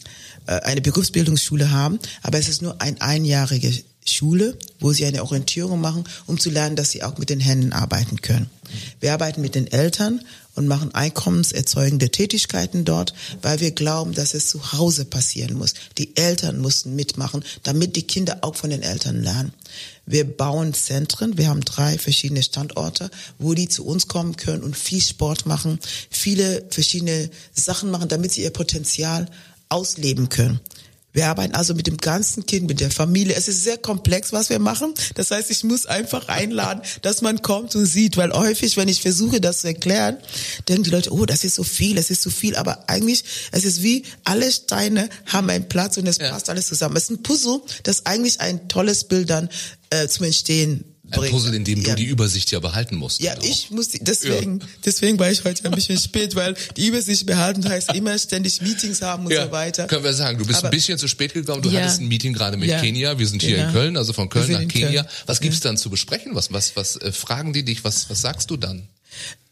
[0.46, 3.72] eine Berufsbildungsschule haben, aber es ist nur ein einjährige
[4.08, 7.72] Schule, wo sie eine Orientierung machen, um zu lernen, dass sie auch mit den Händen
[7.72, 8.48] arbeiten können.
[9.00, 10.20] Wir arbeiten mit den Eltern
[10.54, 15.74] und machen einkommenserzeugende Tätigkeiten dort, weil wir glauben, dass es zu Hause passieren muss.
[15.98, 19.52] Die Eltern mussten mitmachen, damit die Kinder auch von den Eltern lernen.
[20.06, 21.36] Wir bauen Zentren.
[21.36, 25.78] Wir haben drei verschiedene Standorte, wo die zu uns kommen können und viel Sport machen,
[26.10, 29.28] viele verschiedene Sachen machen, damit sie ihr Potenzial
[29.68, 30.60] ausleben können.
[31.16, 33.34] Wir arbeiten also mit dem ganzen Kind, mit der Familie.
[33.36, 34.92] Es ist sehr komplex, was wir machen.
[35.14, 39.00] Das heißt, ich muss einfach einladen, dass man kommt und sieht, weil häufig, wenn ich
[39.00, 40.18] versuche, das zu erklären,
[40.68, 42.54] denken die Leute, oh, das ist so viel, das ist so viel.
[42.54, 46.30] Aber eigentlich, es ist wie alle Steine haben einen Platz und es ja.
[46.30, 46.98] passt alles zusammen.
[46.98, 49.48] Es ist ein Puzzle, das eigentlich ein tolles Bild dann
[49.88, 51.90] äh, zum Entstehen ein Puzzle, in dem ja.
[51.90, 53.20] du die Übersicht ja behalten musst.
[53.20, 53.46] Ja, genau.
[53.46, 54.66] ich muss, deswegen, ja.
[54.84, 59.02] deswegen war ich heute ein bisschen spät, weil die Übersicht behalten heißt immer ständig Meetings
[59.02, 59.46] haben und ja.
[59.46, 59.86] so weiter.
[59.86, 62.32] Können wir sagen, du bist Aber, ein bisschen zu spät gekommen, du hattest ein Meeting
[62.32, 63.68] gerade mit Kenia, wir sind hier genau.
[63.68, 65.02] in Köln, also von Köln nach Kenia.
[65.02, 65.14] Köln.
[65.26, 66.34] Was gibt's dann zu besprechen?
[66.34, 67.84] Was, was, was äh, fragen die dich?
[67.84, 68.88] Was, was sagst du dann?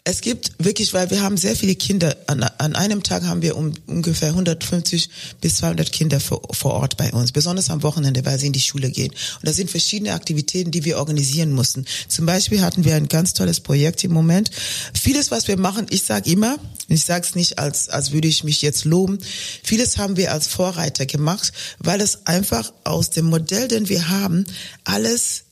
[0.06, 2.14] Es gibt wirklich, weil wir haben sehr viele Kinder.
[2.26, 5.08] An, an einem Tag haben wir um, ungefähr 150
[5.40, 8.60] bis 200 Kinder vor, vor Ort bei uns, besonders am Wochenende, weil sie in die
[8.60, 9.10] Schule gehen.
[9.10, 11.86] Und das sind verschiedene Aktivitäten, die wir organisieren mussten.
[12.06, 14.50] Zum Beispiel hatten wir ein ganz tolles Projekt im Moment.
[14.92, 18.44] Vieles, was wir machen, ich sage immer, ich sage es nicht, als, als würde ich
[18.44, 19.18] mich jetzt loben,
[19.62, 24.44] vieles haben wir als Vorreiter gemacht, weil es einfach aus dem Modell, den wir haben,
[24.84, 25.44] alles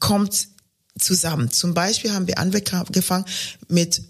[0.00, 0.48] kommt
[1.02, 1.50] zusammen.
[1.50, 3.24] Zum Beispiel haben wir angefangen
[3.68, 4.02] mit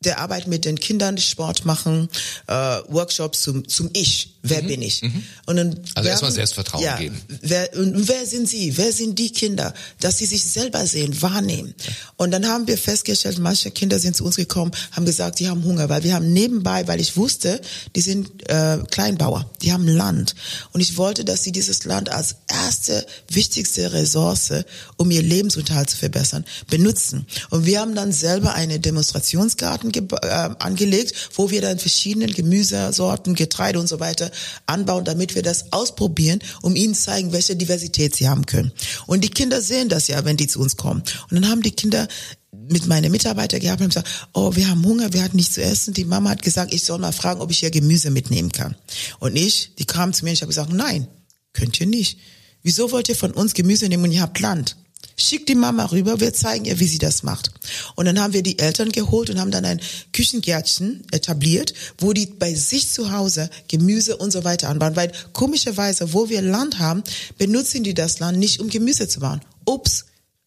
[0.00, 2.08] der Arbeit mit den Kindern, Sport machen,
[2.46, 2.52] äh,
[2.88, 4.38] Workshops zum, zum Ich.
[4.42, 4.66] Wer mhm.
[4.68, 5.02] bin ich?
[5.02, 5.22] Mhm.
[5.46, 7.20] Und dann also erstmal Selbstvertrauen ja, geben.
[7.42, 8.76] Wer, und wer sind Sie?
[8.78, 9.74] Wer sind die Kinder?
[10.00, 11.74] Dass sie sich selber sehen, wahrnehmen.
[12.16, 15.62] Und dann haben wir festgestellt, manche Kinder sind zu uns gekommen, haben gesagt, die haben
[15.64, 17.60] Hunger, weil wir haben nebenbei, weil ich wusste,
[17.94, 20.34] die sind äh, Kleinbauer, die haben Land.
[20.72, 24.52] Und ich wollte, dass sie dieses Land als erste, wichtigste Ressource,
[24.96, 27.26] um ihr Lebensunterhalt zu verbessern, benutzen.
[27.50, 30.26] Und wir haben dann selber eine Demonstrationsgarten äh,
[30.58, 34.29] angelegt, wo wir dann verschiedene Gemüsesorten, Getreide und so weiter
[34.66, 38.72] anbauen, damit wir das ausprobieren, um ihnen zeigen, welche Diversität sie haben können.
[39.06, 41.02] Und die Kinder sehen das ja, wenn die zu uns kommen.
[41.30, 42.08] Und dann haben die Kinder
[42.52, 45.62] mit meinen Mitarbeitern gehabt und haben gesagt, oh, wir haben Hunger, wir hatten nichts zu
[45.62, 45.94] essen.
[45.94, 48.76] Die Mama hat gesagt, ich soll mal fragen, ob ich hier Gemüse mitnehmen kann.
[49.18, 51.08] Und ich, die kamen zu mir und ich habe gesagt, nein,
[51.52, 52.18] könnt ihr nicht.
[52.62, 54.76] Wieso wollt ihr von uns Gemüse nehmen und ihr habt Land?
[55.20, 57.50] Schick die Mama rüber, wir zeigen ihr, wie sie das macht.
[57.94, 59.80] Und dann haben wir die Eltern geholt und haben dann ein
[60.12, 64.96] Küchengärtchen etabliert, wo die bei sich zu Hause Gemüse und so weiter anbauen.
[64.96, 67.02] Weil komischerweise, wo wir Land haben,
[67.38, 69.40] benutzen die das Land nicht, um Gemüse zu bauen.
[69.66, 70.06] Obst,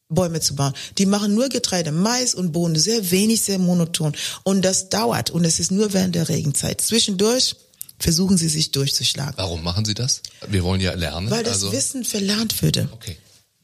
[0.09, 0.73] Bäume zu bauen.
[0.97, 4.15] Die machen nur Getreide, Mais und Bohnen, sehr wenig, sehr monoton.
[4.43, 6.81] Und das dauert und es ist nur während der Regenzeit.
[6.81, 7.55] Zwischendurch
[7.99, 9.35] versuchen sie sich durchzuschlagen.
[9.37, 10.21] Warum machen sie das?
[10.47, 11.29] Wir wollen ja lernen.
[11.29, 12.89] Weil das also Wissen verlernt würde.
[12.91, 13.17] Okay.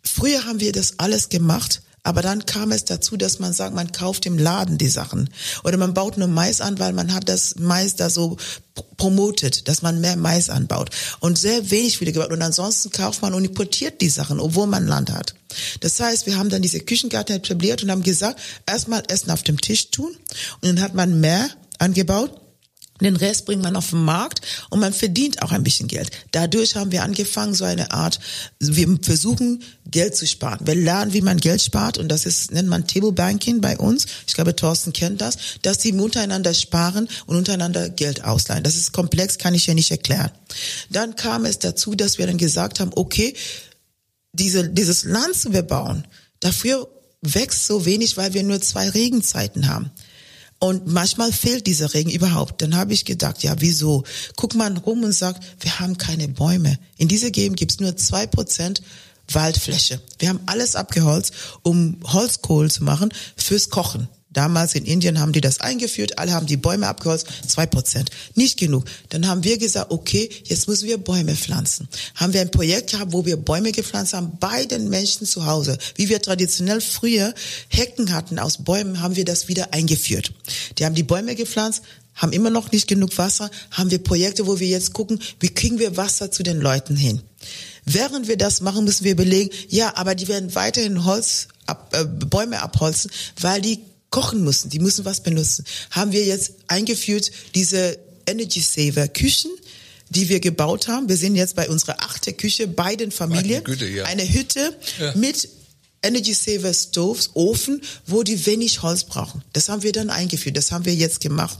[0.09, 3.91] Früher haben wir das alles gemacht, aber dann kam es dazu, dass man sagt, man
[3.91, 5.29] kauft im Laden die Sachen.
[5.63, 8.37] Oder man baut nur Mais an, weil man hat das Mais da so
[8.97, 10.89] promotet, dass man mehr Mais anbaut.
[11.19, 12.31] Und sehr wenig wieder gebaut.
[12.31, 15.35] Und ansonsten kauft man und importiert die Sachen, obwohl man Land hat.
[15.81, 19.59] Das heißt, wir haben dann diese Küchengarten etabliert und haben gesagt, erstmal Essen auf dem
[19.59, 20.15] Tisch tun.
[20.61, 22.39] Und dann hat man mehr angebaut
[23.05, 26.11] den Rest bringt man auf den Markt und man verdient auch ein bisschen Geld.
[26.31, 28.19] Dadurch haben wir angefangen, so eine Art,
[28.59, 30.59] wir versuchen Geld zu sparen.
[30.65, 34.05] Wir lernen, wie man Geld spart und das ist, nennt man Table Banking bei uns.
[34.27, 38.63] Ich glaube, Thorsten kennt das, dass die untereinander sparen und untereinander Geld ausleihen.
[38.63, 40.31] Das ist komplex, kann ich ja nicht erklären.
[40.89, 43.35] Dann kam es dazu, dass wir dann gesagt haben, okay,
[44.33, 46.05] diese, dieses Land zu bebauen,
[46.39, 46.87] dafür
[47.21, 49.91] wächst so wenig, weil wir nur zwei Regenzeiten haben.
[50.59, 52.61] Und manchmal fehlt dieser Regen überhaupt.
[52.61, 54.03] Dann habe ich gedacht, ja, wieso?
[54.35, 56.77] Guck mal rum und sagt, wir haben keine Bäume.
[56.97, 58.81] In dieser Gegend gibt's nur zwei Prozent
[59.31, 60.01] Waldfläche.
[60.17, 64.09] Wir haben alles abgeholzt, um Holzkohl zu machen fürs Kochen.
[64.31, 68.11] Damals in Indien haben die das eingeführt, alle haben die Bäume abgeholzt, zwei Prozent.
[68.35, 68.85] Nicht genug.
[69.09, 71.87] Dann haben wir gesagt, okay, jetzt müssen wir Bäume pflanzen.
[72.13, 75.79] Haben wir ein Projekt gehabt, wo wir Bäume gepflanzt haben bei den Menschen zu Hause.
[75.95, 77.33] Wie wir traditionell früher
[77.69, 80.31] Hecken hatten aus Bäumen, haben wir das wieder eingeführt.
[80.77, 81.81] Die haben die Bäume gepflanzt,
[82.13, 85.79] haben immer noch nicht genug Wasser, haben wir Projekte, wo wir jetzt gucken, wie kriegen
[85.79, 87.21] wir Wasser zu den Leuten hin.
[87.85, 92.05] Während wir das machen, müssen wir überlegen, ja, aber die werden weiterhin Holz, ab, äh,
[92.05, 97.99] Bäume abholzen, weil die kochen müssen, die müssen was benutzen, haben wir jetzt eingeführt diese
[98.25, 99.51] Energy Saver Küchen,
[100.09, 101.07] die wir gebaut haben.
[101.09, 103.63] Wir sind jetzt bei unserer achten Küche bei den Familien.
[103.63, 104.05] Güte, ja.
[104.05, 105.13] Eine Hütte ja.
[105.15, 105.49] mit
[106.01, 109.43] Energy Saver Stoves, Ofen, wo die wenig Holz brauchen.
[109.53, 111.59] Das haben wir dann eingeführt, das haben wir jetzt gemacht.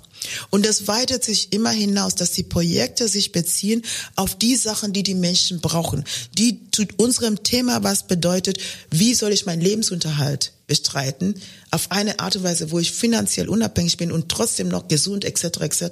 [0.50, 3.84] Und das weitet sich immer hinaus, dass die Projekte sich beziehen
[4.16, 6.04] auf die Sachen, die die Menschen brauchen,
[6.38, 8.60] die zu unserem Thema was bedeutet,
[8.92, 11.36] wie soll ich meinen Lebensunterhalt bestreiten,
[11.72, 15.62] auf eine Art und Weise, wo ich finanziell unabhängig bin und trotzdem noch gesund etc.
[15.62, 15.84] etc.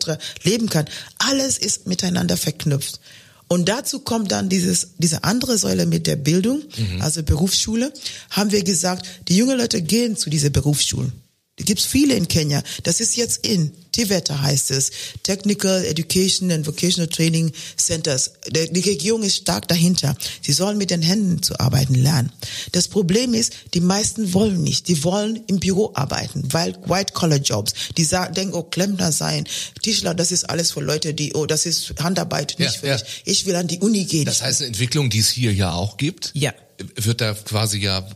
[0.44, 0.86] leben kann.
[1.18, 3.00] Alles ist miteinander verknüpft.
[3.48, 7.02] Und dazu kommt dann dieses, diese andere Säule mit der Bildung, mhm.
[7.02, 7.94] also Berufsschule,
[8.30, 11.14] haben wir gesagt, die jungen Leute gehen zu dieser Berufsschulen.
[11.60, 12.62] Die gibt's viele in Kenia.
[12.84, 13.72] Das ist jetzt in.
[13.92, 14.92] TVETA heißt es.
[15.24, 18.34] Technical Education and Vocational Training Centers.
[18.48, 20.16] Die Regierung ist stark dahinter.
[20.44, 22.32] Sie sollen mit den Händen zu arbeiten lernen.
[22.74, 24.88] Das Problem ist, die meisten wollen nicht.
[24.88, 27.74] Die wollen im Büro arbeiten, weil White-Collar-Jobs.
[27.98, 29.48] Die sagen, denken, oh, Klempner sein,
[29.82, 32.94] Tischler, das ist alles für Leute, die, oh, das ist Handarbeit, nicht ja, für ja.
[32.94, 33.24] mich.
[33.26, 34.26] Ich will an die Uni gehen.
[34.26, 36.32] Das heißt, eine Entwicklung, die es hier ja auch gibt.
[36.36, 36.54] Ja
[36.96, 38.08] wird da quasi ja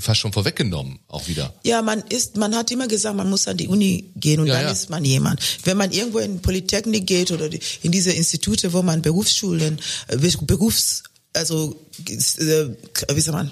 [0.00, 1.54] fast schon vorweggenommen, auch wieder.
[1.64, 4.54] Ja, man ist, man hat immer gesagt, man muss an die Uni gehen und ja,
[4.54, 4.70] dann ja.
[4.70, 5.40] ist man jemand.
[5.64, 7.48] Wenn man irgendwo in Polytechnik geht oder
[7.82, 12.68] in diese Institute, wo man Berufsschulen, äh, Berufs, also, äh,
[13.14, 13.50] wie sagt man,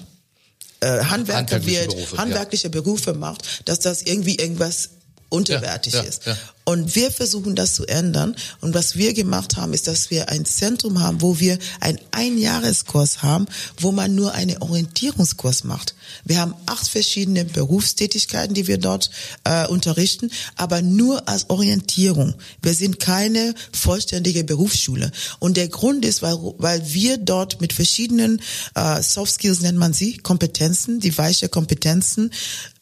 [0.81, 2.71] äh, Handwerker handwerkliche wird, Berufe, handwerkliche ja.
[2.71, 4.91] Berufe macht, dass das irgendwie irgendwas
[5.35, 6.27] unterwertig Ja, ja, ist.
[6.27, 6.37] ja.
[6.67, 8.35] Und wir versuchen das zu ändern.
[8.63, 13.23] Und was wir gemacht haben, ist, dass wir ein Zentrum haben, wo wir einen Einjahreskurs
[13.23, 13.47] haben,
[13.79, 15.95] wo man nur einen Orientierungskurs macht.
[16.25, 19.11] Wir haben acht verschiedene Berufstätigkeiten, die wir dort
[19.45, 22.35] äh, unterrichten, aber nur als Orientierung.
[22.63, 25.13] Wir sind keine vollständige Berufsschule.
[25.41, 28.41] Und der Grund ist, weil, weil wir dort mit verschiedenen
[28.75, 32.31] äh, Soft Skills nennt man sie, Kompetenzen, die weiche Kompetenzen,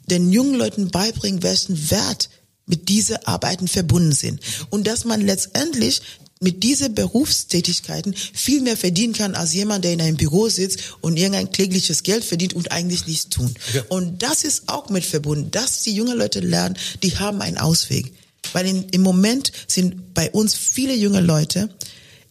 [0.07, 2.29] den jungen Leuten beibringen, welchen Wert
[2.67, 4.41] mit diese Arbeiten verbunden sind.
[4.71, 6.03] Und dass man letztendlich
[6.43, 11.17] mit diesen Berufstätigkeiten viel mehr verdienen kann als jemand, der in einem Büro sitzt und
[11.17, 13.55] irgendein klägliches Geld verdient und eigentlich nichts tun.
[13.73, 13.83] Ja.
[13.89, 18.13] Und das ist auch mit verbunden, dass die jungen Leute lernen, die haben einen Ausweg.
[18.53, 21.73] Weil in, im Moment sind bei uns viele junge Leute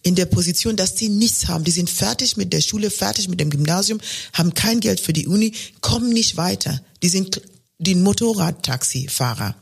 [0.03, 1.63] in der Position, dass sie nichts haben.
[1.63, 4.01] Die sind fertig mit der Schule, fertig mit dem Gymnasium,
[4.33, 6.81] haben kein Geld für die Uni, kommen nicht weiter.
[7.01, 7.41] Die sind
[7.79, 9.55] die Motorradtaxifahrer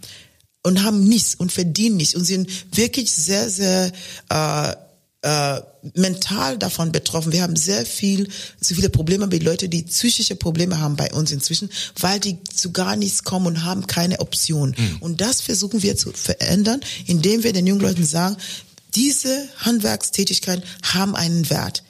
[0.63, 3.91] und haben nichts und verdienen nichts und sind wirklich sehr, sehr
[4.29, 4.75] äh,
[5.21, 5.61] äh,
[5.95, 7.31] mental davon betroffen.
[7.31, 8.29] Wir haben sehr viel,
[8.61, 11.69] so viele Probleme mit Leuten, die psychische Probleme haben bei uns inzwischen,
[11.99, 14.75] weil die zu gar nichts kommen und haben keine Option.
[14.99, 18.37] Und das versuchen wir zu verändern, indem wir den jungen Leuten sagen,
[18.95, 21.83] diese Handwerkstätigkeiten haben einen Wert.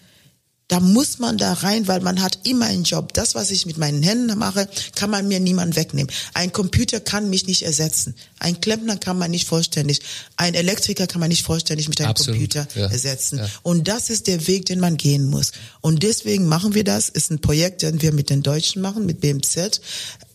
[0.69, 3.13] Da muss man da rein, weil man hat immer einen Job.
[3.13, 6.12] Das, was ich mit meinen Händen mache, kann man mir niemand wegnehmen.
[6.36, 8.13] Ein Computer kann mich nicht ersetzen.
[8.38, 10.01] Ein Klempner kann man nicht vollständig.
[10.38, 13.39] Ein Elektriker kann man nicht vollständig mit einem Absolut, Computer ja, ersetzen.
[13.39, 13.49] ja.
[13.63, 15.53] Und das ist der Weg, den man gehen muss.
[15.82, 17.10] Und deswegen machen wir das.
[17.10, 19.82] Ist ein Projekt, den wir mit den Deutschen machen, mit BMZ.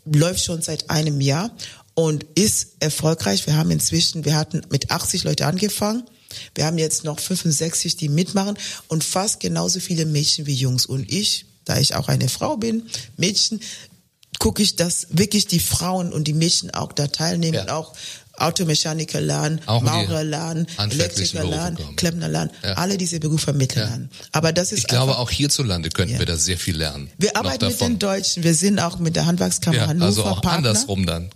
[0.04, 1.52] Läuft schon seit einem Jahr
[1.94, 3.46] und ist erfolgreich.
[3.46, 6.02] Wir haben inzwischen, wir hatten mit 80 Leute angefangen.
[6.54, 8.56] Wir haben jetzt noch 65, die mitmachen
[8.88, 10.86] und fast genauso viele Mädchen wie Jungs.
[10.86, 12.84] Und ich, da ich auch eine Frau bin,
[13.16, 13.60] Mädchen,
[14.38, 17.76] gucke ich, dass wirklich die Frauen und die Mädchen auch da teilnehmen, Ja.
[17.76, 17.94] auch
[18.36, 21.78] Automechaniker lernen, Auch Maurer lernen, Elektriker lernen.
[21.96, 22.72] Klempner lernen, Ja.
[22.74, 24.18] alle diese Berufe vermitteln Ja.
[24.32, 26.18] Aber das ist Ich glaube, einfach, auch hierzulande könnten Ja.
[26.18, 27.10] wir da sehr viel lernen.
[27.16, 30.42] wir arbeiten mit den Deutschen, wir sind auch mit der Handwerkskammer ja, Hannover also auch
[30.42, 30.70] Partner.
[30.70, 31.30] andersrum dann.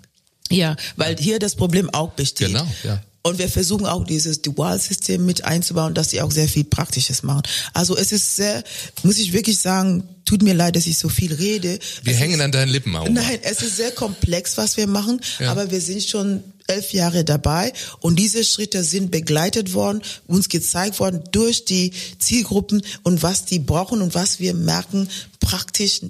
[0.51, 2.49] Ja, weil hier das Problem auch besteht.
[2.49, 3.01] Genau, ja.
[3.29, 7.43] Und wir versuchen auch dieses Dualsystem mit einzubauen, dass sie auch sehr viel Praktisches machen.
[7.75, 8.65] Also es ist sehr,
[9.03, 11.79] muss ich wirklich sagen, tut mir leid, dass ich so viel rede.
[12.03, 13.09] Wir es hängen ist, an deinen Lippen, Auma.
[13.11, 15.51] Nein, es ist sehr komplex, was wir machen, Ja.
[15.53, 21.01] aber wir sind schon elf Jahre dabei und diese Schritte sind begleitet worden, uns gezeigt
[21.01, 25.09] worden durch die Zielgruppen und was die brauchen und was wir merken
[25.41, 26.03] praktisch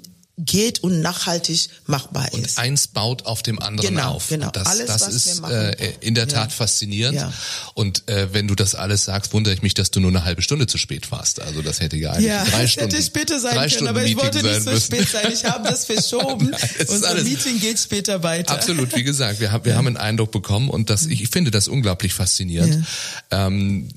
[0.45, 2.57] geht und nachhaltig machbar ist.
[2.57, 4.29] Eins baut auf dem anderen Genau, auf.
[4.29, 4.47] genau.
[4.47, 6.33] Und das Alles, das was wir ist äh, in der Ja.
[6.33, 7.17] Tat faszinierend.
[7.17, 7.33] Ja.
[7.73, 10.41] Und äh, wenn du das alles sagst, wundere ich mich, dass du nur eine halbe
[10.41, 11.41] Stunde zu spät warst.
[11.41, 14.03] Also das hätte ja eigentlich Ja, drei Stunden, hätte später sein drei können, Stunden aber
[14.03, 14.85] ich Meeting wollte nicht so müssen.
[14.95, 15.31] spät sein.
[15.33, 16.49] Ich habe das verschoben.
[16.51, 18.53] Nein, Unser alles- Meeting geht später weiter.
[18.53, 21.67] Absolut, wie gesagt, wir haben, wir haben einen Eindruck bekommen und das, ich finde das
[21.67, 22.85] unglaublich faszinierend.
[23.31, 23.89] Ähm,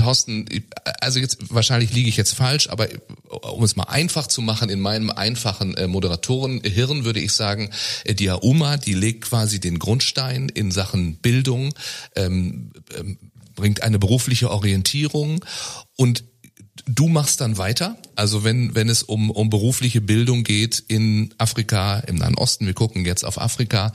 [0.00, 0.46] Thorsten,
[1.00, 2.88] also jetzt wahrscheinlich liege ich jetzt falsch, aber
[3.28, 7.70] um es mal einfach zu machen, in meinem einfachen äh, Moderatorenhirn würde ich sagen,
[8.04, 11.74] äh, die AUMA, die legt quasi den Grundstein in Sachen Bildung,
[12.16, 13.18] ähm, ähm,
[13.54, 15.44] bringt eine berufliche Orientierung
[15.96, 16.24] und
[16.86, 21.98] Du machst dann weiter, also wenn wenn es um um berufliche Bildung geht in Afrika,
[22.00, 23.92] im Nahen Osten, wir gucken jetzt auf Afrika,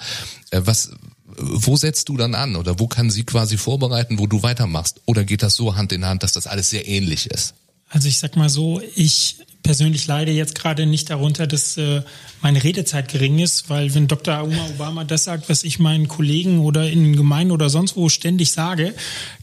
[0.52, 0.92] äh, was
[1.38, 5.24] wo setzt du dann an oder wo kann sie quasi vorbereiten, wo du weitermachst oder
[5.24, 7.54] geht das so Hand in Hand, dass das alles sehr ähnlich ist?
[7.90, 12.04] Also ich sag mal so, ich persönlich leide jetzt gerade nicht darunter, dass äh,
[12.42, 14.44] meine Redezeit gering ist, weil wenn Dr.
[14.44, 18.52] Uma Obama das sagt, was ich meinen Kollegen oder in Gemeinden oder sonst wo ständig
[18.52, 18.94] sage,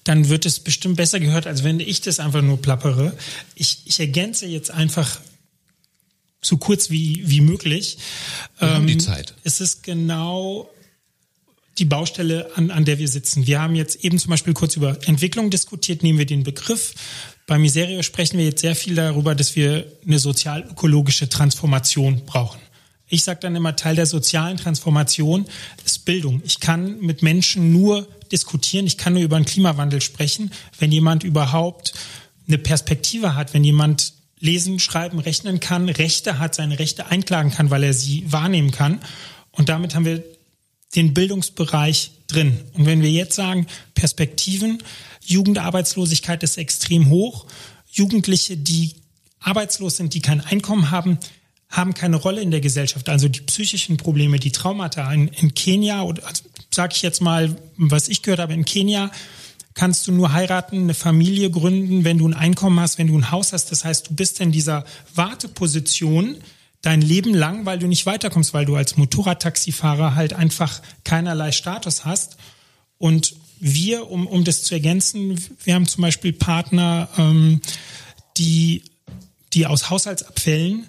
[0.04, 3.16] dann wird es bestimmt besser gehört, als wenn ich das einfach nur plappere.
[3.56, 5.20] Ich, ich ergänze jetzt einfach
[6.40, 7.98] so kurz wie, wie möglich.
[8.58, 9.34] Wir haben die Ähm, Zeit.
[9.44, 10.68] Es ist genau
[11.78, 13.46] die Baustelle, an, an der wir sitzen.
[13.46, 16.94] Wir haben jetzt eben zum Beispiel kurz über Entwicklung diskutiert, nehmen wir den Begriff.
[17.46, 22.60] Bei Miserio sprechen wir jetzt sehr viel darüber, dass wir eine sozial-ökologische Transformation brauchen.
[23.08, 25.44] Ich sage dann immer, Teil der sozialen Transformation
[25.84, 26.40] ist Bildung.
[26.44, 31.22] Ich kann mit Menschen nur diskutieren, ich kann nur über den Klimawandel sprechen, wenn jemand
[31.22, 31.92] überhaupt
[32.48, 37.70] eine Perspektive hat, wenn jemand lesen, schreiben, rechnen kann, Rechte hat, seine Rechte einklagen kann,
[37.70, 39.00] weil er sie wahrnehmen kann.
[39.50, 40.24] Und damit haben wir
[40.94, 42.60] den Bildungsbereich drin.
[42.74, 44.82] Und wenn wir jetzt sagen, Perspektiven,
[45.24, 47.46] Jugendarbeitslosigkeit ist extrem hoch,
[47.90, 48.94] Jugendliche, die
[49.40, 51.18] arbeitslos sind, die kein Einkommen haben,
[51.68, 53.08] haben keine Rolle in der Gesellschaft.
[53.08, 57.56] Also die psychischen Probleme, die Traumata in, in Kenia, oder also sage ich jetzt mal,
[57.76, 59.10] was ich gehört habe, in Kenia
[59.74, 63.30] kannst du nur heiraten, eine Familie gründen, wenn du ein Einkommen hast, wenn du ein
[63.30, 63.72] Haus hast.
[63.72, 66.36] Das heißt, du bist in dieser Warteposition
[66.82, 72.04] dein Leben lang, weil du nicht weiterkommst, weil du als Motorradtaxifahrer halt einfach keinerlei Status
[72.04, 72.36] hast.
[72.98, 77.60] Und wir, um, um das zu ergänzen, wir haben zum Beispiel Partner, ähm,
[78.36, 78.82] die,
[79.52, 80.88] die aus Haushaltsabfällen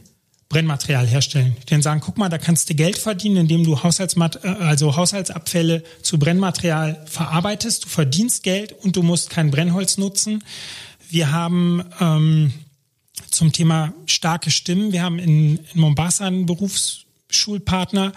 [0.49, 1.55] Brennmaterial herstellen.
[1.63, 4.95] Die dann sagen, guck mal, da kannst du Geld verdienen, indem du Haushaltsmat äh, also
[4.95, 7.85] Haushaltsabfälle zu Brennmaterial verarbeitest.
[7.85, 10.43] Du verdienst Geld und du musst kein Brennholz nutzen.
[11.09, 12.53] Wir haben ähm,
[13.33, 18.13] zum Thema starke Stimmen, wir haben in, in Mombasa einen Berufsschulpartner,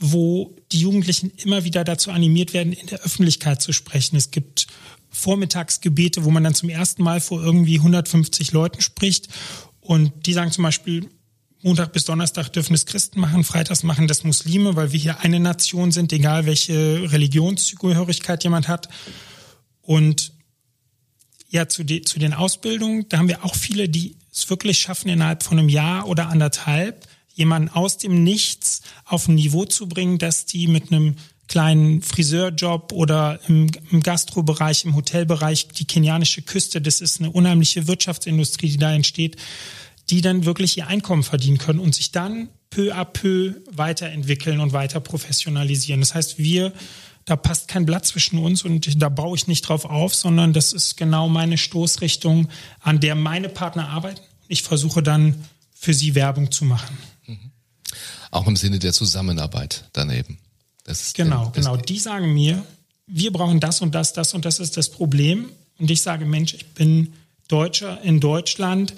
[0.00, 4.16] wo die Jugendlichen immer wieder dazu animiert werden, in der Öffentlichkeit zu sprechen.
[4.16, 4.66] Es gibt
[5.10, 9.28] Vormittagsgebete, wo man dann zum ersten Mal vor irgendwie 150 Leuten spricht.
[9.80, 11.08] Und die sagen zum Beispiel,
[11.62, 15.40] Montag bis Donnerstag dürfen es Christen machen, Freitags machen das Muslime, weil wir hier eine
[15.40, 18.90] Nation sind, egal welche Religionszugehörigkeit jemand hat.
[19.80, 20.33] Und
[21.54, 25.08] ja, zu, de, zu den Ausbildungen, da haben wir auch viele, die es wirklich schaffen,
[25.08, 30.18] innerhalb von einem Jahr oder anderthalb jemanden aus dem Nichts auf ein Niveau zu bringen,
[30.18, 31.14] dass die mit einem
[31.46, 37.86] kleinen Friseurjob oder im, im Gastrobereich, im Hotelbereich, die kenianische Küste, das ist eine unheimliche
[37.86, 39.36] Wirtschaftsindustrie, die da entsteht,
[40.10, 44.72] die dann wirklich ihr Einkommen verdienen können und sich dann peu à peu weiterentwickeln und
[44.72, 46.00] weiter professionalisieren.
[46.00, 46.72] Das heißt, wir,
[47.24, 50.72] da passt kein Blatt zwischen uns und da baue ich nicht drauf auf, sondern das
[50.72, 52.48] ist genau meine Stoßrichtung,
[52.80, 54.20] an der meine Partner arbeiten.
[54.48, 55.34] Ich versuche dann
[55.74, 56.98] für sie Werbung zu machen.
[57.26, 57.50] Mhm.
[58.30, 60.38] Auch im Sinne der Zusammenarbeit daneben.
[61.14, 61.76] genau, der, genau.
[61.76, 62.64] Die sagen mir,
[63.06, 65.50] wir brauchen das und das, das und das ist das Problem.
[65.78, 67.14] Und ich sage, Mensch, ich bin
[67.48, 68.94] Deutscher in Deutschland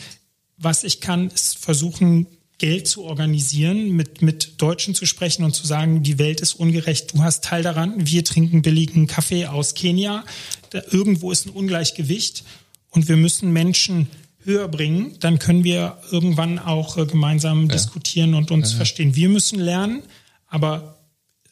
[0.57, 2.27] was ich kann, ist versuchen,
[2.59, 7.13] Geld zu organisieren, mit, mit Deutschen zu sprechen und zu sagen, die Welt ist ungerecht,
[7.13, 10.25] du hast Teil daran, wir trinken billigen Kaffee aus Kenia,
[10.71, 12.45] da irgendwo ist ein Ungleichgewicht
[12.91, 14.09] und wir müssen Menschen
[14.43, 17.73] höher bringen, dann können wir irgendwann auch äh, gemeinsam ja.
[17.73, 18.77] diskutieren und uns ja.
[18.77, 19.17] verstehen.
[19.17, 20.03] Wir müssen lernen,
[20.47, 20.99] aber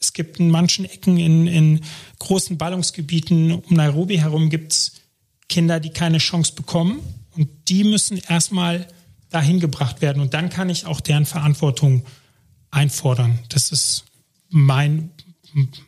[0.00, 1.80] es gibt in manchen Ecken in, in
[2.18, 4.92] großen Ballungsgebieten um Nairobi herum gibt's
[5.48, 7.00] Kinder, die keine Chance bekommen
[7.36, 8.86] und die müssen erstmal
[9.34, 10.22] dahin gebracht werden.
[10.22, 12.04] Und dann kann ich auch deren Verantwortung
[12.70, 13.38] einfordern.
[13.48, 14.04] Das ist
[14.48, 15.10] mein,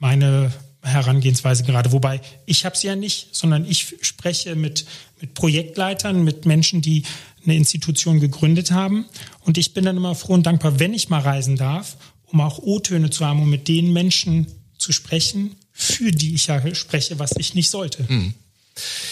[0.00, 1.92] meine Herangehensweise gerade.
[1.92, 4.86] Wobei ich habe sie ja nicht, sondern ich spreche mit,
[5.20, 7.04] mit Projektleitern, mit Menschen, die
[7.44, 9.06] eine Institution gegründet haben.
[9.40, 12.58] Und ich bin dann immer froh und dankbar, wenn ich mal reisen darf, um auch
[12.58, 14.46] O-Töne zu haben, um mit den Menschen
[14.78, 18.04] zu sprechen, für die ich ja spreche, was ich nicht sollte.
[18.08, 18.34] Mhm.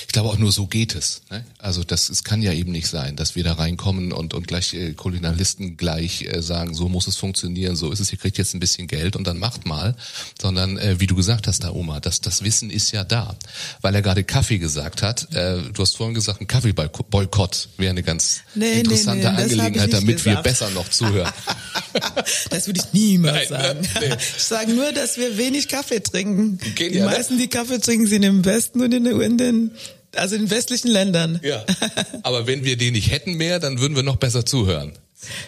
[0.07, 1.23] Ich glaube auch nur so geht es.
[1.31, 1.45] Ne?
[1.59, 4.75] Also das es kann ja eben nicht sein, dass wir da reinkommen und und gleich
[4.75, 8.13] äh, Kolonialisten gleich äh, sagen, so muss es funktionieren, so ist es.
[8.13, 9.97] Ihr kriegt jetzt ein bisschen Geld und dann macht mal,
[10.41, 13.37] sondern äh, wie du gesagt hast, da Oma, das das Wissen ist ja da,
[13.81, 15.33] weil er gerade Kaffee gesagt hat.
[15.35, 19.93] Äh, du hast vorhin gesagt, ein Kaffeeboykott wäre eine ganz nee, interessante nee, nee, Angelegenheit,
[19.93, 20.37] damit gesagt.
[20.37, 21.33] wir besser noch zuhören.
[22.51, 23.89] das würde ich niemals Nein, sagen.
[24.01, 24.17] Nee.
[24.37, 26.59] Ich sage nur, dass wir wenig Kaffee trinken.
[26.75, 27.05] Genial, die ne?
[27.07, 29.15] meisten, die Kaffee trinken, sind im Westen und in den
[29.55, 29.71] den,
[30.17, 31.41] also in westlichen Ländern.
[31.43, 31.65] Ja.
[32.23, 34.93] Aber wenn wir die nicht hätten mehr, dann würden wir noch besser zuhören.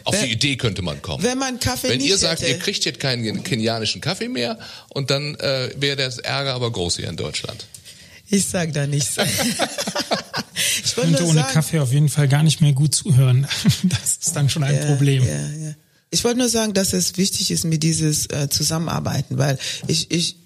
[0.05, 1.23] Auf wenn, die Idee könnte man kommen.
[1.23, 2.53] Wenn man Kaffee Wenn nicht ihr sagt, hätte.
[2.53, 6.97] ihr kriegt jetzt keinen kenianischen Kaffee mehr und dann äh, wäre das Ärger aber groß
[6.97, 7.67] hier in Deutschland.
[8.29, 9.17] Ich sag da nichts.
[10.85, 13.47] ich könnte ohne sagen, Kaffee auf jeden Fall gar nicht mehr gut zuhören.
[13.85, 15.25] Das ist dann schon ein ja, Problem.
[15.25, 15.75] Ja, ja.
[16.11, 20.37] Ich wollte nur sagen, dass es wichtig ist mit dieses äh, Zusammenarbeiten, weil ich, ich,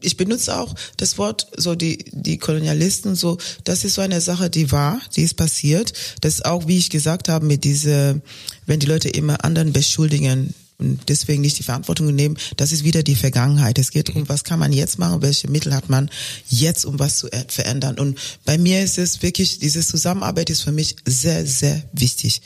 [0.00, 4.50] ich benutze auch das Wort so die die Kolonialisten so das ist so eine Sache
[4.50, 8.20] die war die ist passiert das ist auch wie ich gesagt habe mit diese
[8.66, 13.02] wenn die Leute immer anderen beschuldigen und deswegen nicht die Verantwortung nehmen, das ist wieder
[13.02, 13.78] die Vergangenheit.
[13.78, 16.08] Es geht darum, was kann man jetzt machen, welche Mittel hat man
[16.48, 17.98] jetzt, um was zu verändern.
[17.98, 22.42] Und bei mir ist es wirklich, diese Zusammenarbeit ist für mich sehr, sehr wichtig.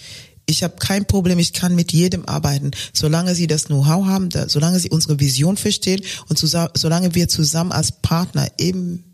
[0.46, 4.48] Ich habe kein Problem, ich kann mit jedem arbeiten, solange sie das Know-how haben, da,
[4.48, 9.04] solange sie unsere Vision verstehen und zu, solange wir zusammen als Partner eben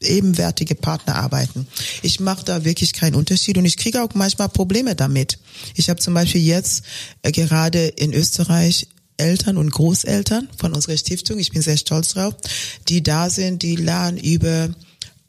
[0.00, 1.66] ebenwertige Partner arbeiten.
[2.02, 5.38] Ich mache da wirklich keinen Unterschied und ich kriege auch manchmal Probleme damit.
[5.74, 6.84] Ich habe zum Beispiel jetzt
[7.22, 12.34] äh, gerade in Österreich Eltern und Großeltern von unserer Stiftung, ich bin sehr stolz drauf,
[12.88, 14.70] die da sind, die lernen über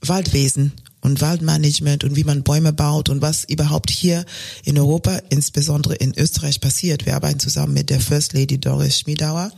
[0.01, 0.73] Waldwesen
[1.05, 4.25] und Waldmanagement und wie man Bäume baut und was überhaupt hier
[4.63, 7.05] in Europa, insbesondere in Österreich passiert.
[7.05, 9.51] Wir arbeiten zusammen mit der First Lady Doris Schmiedauer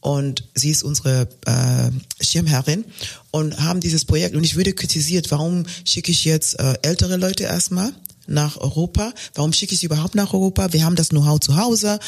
[0.00, 1.90] und sie ist unsere äh,
[2.24, 2.84] Schirmherrin
[3.32, 7.44] und haben dieses Projekt und ich würde kritisiert, warum schicke ich jetzt äh, ältere Leute
[7.44, 7.92] erstmal
[8.26, 9.12] nach Europa.
[9.34, 10.72] Warum schicke ich sie überhaupt nach Europa?
[10.72, 11.98] Wir haben das Know-how zu Hause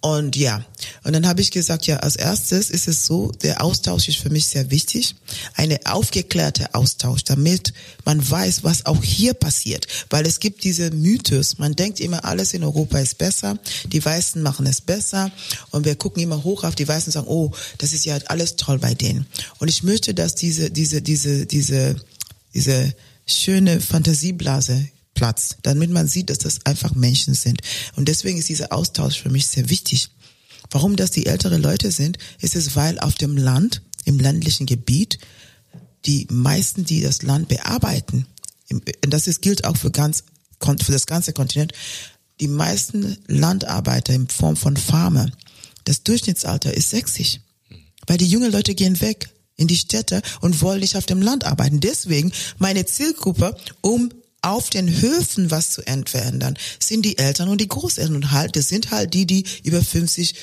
[0.00, 0.64] und ja.
[1.02, 4.30] Und dann habe ich gesagt, ja, als erstes ist es so, der Austausch ist für
[4.30, 5.16] mich sehr wichtig.
[5.54, 7.72] Eine aufgeklärte Austausch, damit
[8.04, 9.86] man weiß, was auch hier passiert.
[10.10, 11.58] Weil es gibt diese Mythos.
[11.58, 13.58] Man denkt immer, alles in Europa ist besser.
[13.86, 15.30] Die Weißen machen es besser.
[15.70, 18.56] Und wir gucken immer hoch auf die Weißen und sagen, oh, das ist ja alles
[18.56, 19.26] toll bei denen.
[19.58, 21.96] Und ich möchte, dass diese, diese, diese, diese,
[22.54, 22.94] diese
[23.26, 27.60] schöne Fantasieblase Platz, damit man sieht, dass das einfach Menschen sind.
[27.96, 30.10] Und deswegen ist dieser Austausch für mich sehr wichtig.
[30.70, 35.18] Warum das die ältere Leute sind, ist es, weil auf dem Land, im ländlichen Gebiet,
[36.04, 38.26] die meisten, die das Land bearbeiten,
[38.70, 40.24] und das ist, gilt auch für ganz,
[40.60, 41.72] für das ganze Kontinent,
[42.40, 45.30] die meisten Landarbeiter in Form von Farmer,
[45.84, 47.40] das Durchschnittsalter ist 60.
[48.06, 51.44] Weil die jungen Leute gehen weg in die Städte und wollen nicht auf dem Land
[51.44, 51.80] arbeiten.
[51.80, 54.10] Deswegen meine Zielgruppe, um
[54.46, 58.68] auf den Höfen was zu verändern, sind die Eltern und die Großeltern und halt, das
[58.68, 60.34] sind halt die, die über 50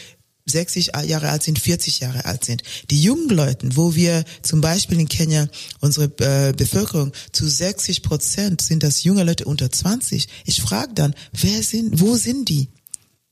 [0.46, 2.64] 60 Jahre alt sind, 40 Jahre alt sind.
[2.90, 5.48] Die jungen Leute, wo wir zum Beispiel in Kenia
[5.80, 10.28] unsere äh, Bevölkerung zu 60 Prozent sind das junge Leute unter 20.
[10.44, 12.68] Ich frage dann, wer sind, wo sind die?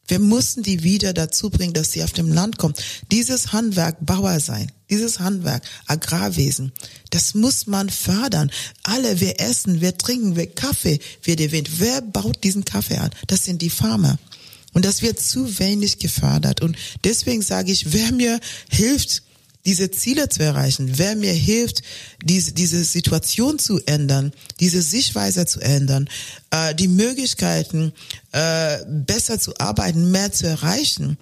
[0.07, 2.75] Wir mussten die wieder dazu bringen, dass sie auf dem Land kommen.
[3.11, 6.71] Dieses Handwerk Bauer sein, dieses Handwerk Agrarwesen,
[7.09, 8.51] das muss man fördern.
[8.83, 11.79] Alle, wir essen, wir trinken, wir Kaffee wird erwähnt.
[11.79, 13.09] Wer baut diesen Kaffee an?
[13.27, 14.19] Das sind die Farmer.
[14.73, 16.61] Und das wird zu wenig gefördert.
[16.61, 18.39] Und deswegen sage ich, wer mir
[18.69, 19.23] hilft,
[19.65, 21.83] diese Ziele zu erreichen, wer mir hilft,
[22.23, 26.09] diese, diese Situation zu ändern, diese Sichtweise zu ändern,
[26.49, 27.93] äh, die Möglichkeiten,
[28.31, 31.17] äh, besser zu arbeiten, mehr zu erreichen,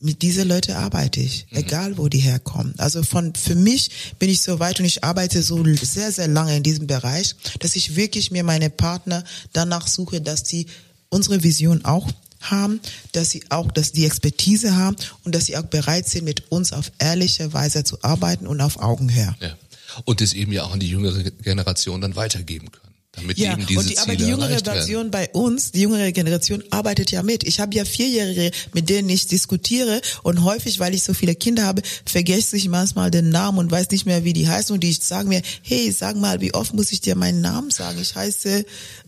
[0.00, 1.58] mit diese Leute arbeite ich, mhm.
[1.58, 2.74] egal wo die herkommen.
[2.78, 6.56] Also von für mich bin ich so weit und ich arbeite so sehr sehr lange
[6.56, 9.22] in diesem Bereich, dass ich wirklich mir meine Partner
[9.52, 10.66] danach suche, dass die
[11.10, 12.08] unsere Vision auch
[12.40, 12.80] haben,
[13.12, 16.72] dass sie auch, dass die Expertise haben und dass sie auch bereit sind, mit uns
[16.72, 19.36] auf ehrliche Weise zu arbeiten und auf Augenhöhe.
[19.40, 19.56] Ja.
[20.04, 22.89] Und das eben ja auch an die jüngere Generation dann weitergeben können.
[23.20, 26.12] Damit ja, eben diese und die, Ziele aber die jüngere Generation bei uns, die jüngere
[26.12, 27.44] Generation arbeitet ja mit.
[27.44, 31.64] Ich habe ja Vierjährige, mit denen ich diskutiere und häufig, weil ich so viele Kinder
[31.64, 34.92] habe, vergesse ich manchmal den Namen und weiß nicht mehr, wie die heißen und die
[34.92, 38.00] sagen mir, hey, sag mal, wie oft muss ich dir meinen Namen sagen?
[38.00, 38.64] Ich heiße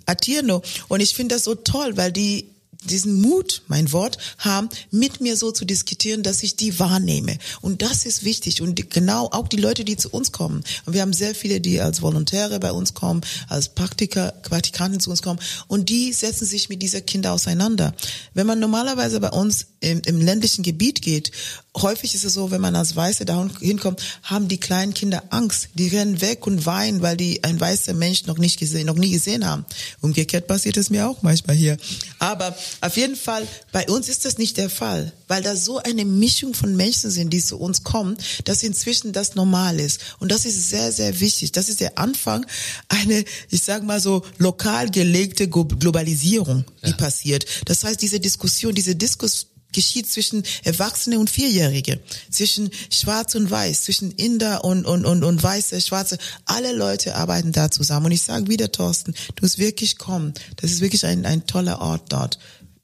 [0.06, 2.51] Atirno und ich finde das so toll, weil die
[2.84, 7.38] diesen Mut, mein Wort, haben, mit mir so zu diskutieren, dass ich die wahrnehme.
[7.60, 8.62] Und das ist wichtig.
[8.62, 10.64] Und die, genau auch die Leute, die zu uns kommen.
[10.86, 15.10] Und wir haben sehr viele, die als Volontäre bei uns kommen, als Praktiker, Praktikanten zu
[15.10, 15.40] uns kommen.
[15.68, 17.94] Und die setzen sich mit dieser Kinder auseinander.
[18.34, 21.32] Wenn man normalerweise bei uns im, im ländlichen Gebiet geht,
[21.76, 25.68] häufig ist es so, wenn man als Weiße da hinkommt, haben die kleinen Kinder Angst.
[25.74, 29.10] Die rennen weg und weinen, weil die ein weißer Mensch noch nicht gesehen, noch nie
[29.10, 29.64] gesehen haben.
[30.00, 31.76] Umgekehrt passiert es mir auch manchmal hier.
[32.18, 36.04] Aber auf jeden Fall, bei uns ist das nicht der Fall, weil da so eine
[36.04, 40.00] Mischung von Menschen sind, die zu uns kommen, dass inzwischen das normal ist.
[40.18, 41.52] Und das ist sehr, sehr wichtig.
[41.52, 42.44] Das ist der Anfang
[42.88, 46.96] eine, ich sage mal so, lokal gelegte Globalisierung, die ja.
[46.96, 47.46] passiert.
[47.64, 52.00] Das heißt, diese Diskussion, diese Diskus geschieht zwischen Erwachsene und Vierjährige,
[52.30, 56.18] zwischen Schwarz und Weiß, zwischen Inder und, und, und, und Weiße, Schwarze.
[56.44, 58.06] Alle Leute arbeiten da zusammen.
[58.06, 60.34] Und ich sage wieder, Thorsten, du musst wirklich kommen.
[60.56, 62.38] Das ist wirklich ein, ein toller Ort dort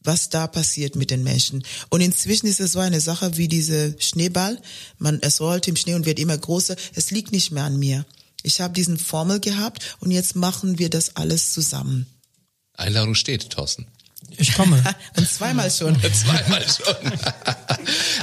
[0.08, 1.62] was da passiert mit den Menschen.
[1.90, 4.58] Und inzwischen ist es so eine Sache wie diese Schneeball.
[4.96, 6.76] Man, es rollt im Schnee und wird immer größer.
[6.94, 8.06] Es liegt nicht mehr an mir.
[8.42, 12.06] Ich habe diesen Formel gehabt und jetzt machen wir das alles zusammen.
[12.74, 13.86] Einladung steht, Thorsten.
[14.36, 14.82] Ich komme.
[15.16, 15.96] Und zweimal schon.
[16.00, 17.12] zweimal schon.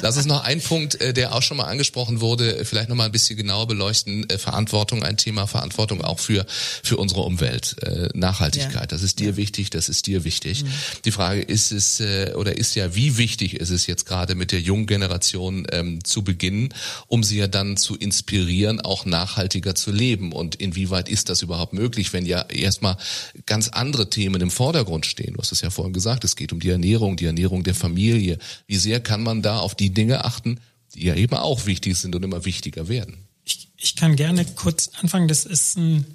[0.01, 3.05] Lass uns noch einen Punkt, äh, der auch schon mal angesprochen wurde, vielleicht noch mal
[3.05, 4.29] ein bisschen genauer beleuchten.
[4.29, 6.45] Äh, Verantwortung, ein Thema Verantwortung auch für,
[6.83, 7.75] für unsere Umwelt.
[7.81, 8.85] Äh, Nachhaltigkeit, ja.
[8.87, 10.63] das ist dir wichtig, das ist dir wichtig.
[10.63, 10.69] Mhm.
[11.05, 12.01] Die Frage ist es,
[12.35, 16.23] oder ist ja, wie wichtig ist es jetzt gerade mit der jungen Generation ähm, zu
[16.23, 16.73] beginnen,
[17.07, 20.31] um sie ja dann zu inspirieren, auch nachhaltiger zu leben?
[20.31, 22.97] Und inwieweit ist das überhaupt möglich, wenn ja erstmal
[23.45, 25.33] ganz andere Themen im Vordergrund stehen?
[25.33, 28.37] Du hast es ja vorhin gesagt, es geht um die Ernährung, die Ernährung der Familie.
[28.67, 30.59] Wie sehr kann man da auf die Dinge achten,
[30.93, 33.17] die ja eben auch wichtig sind und immer wichtiger werden?
[33.43, 35.27] Ich, ich kann gerne kurz anfangen.
[35.27, 36.05] Das ist ein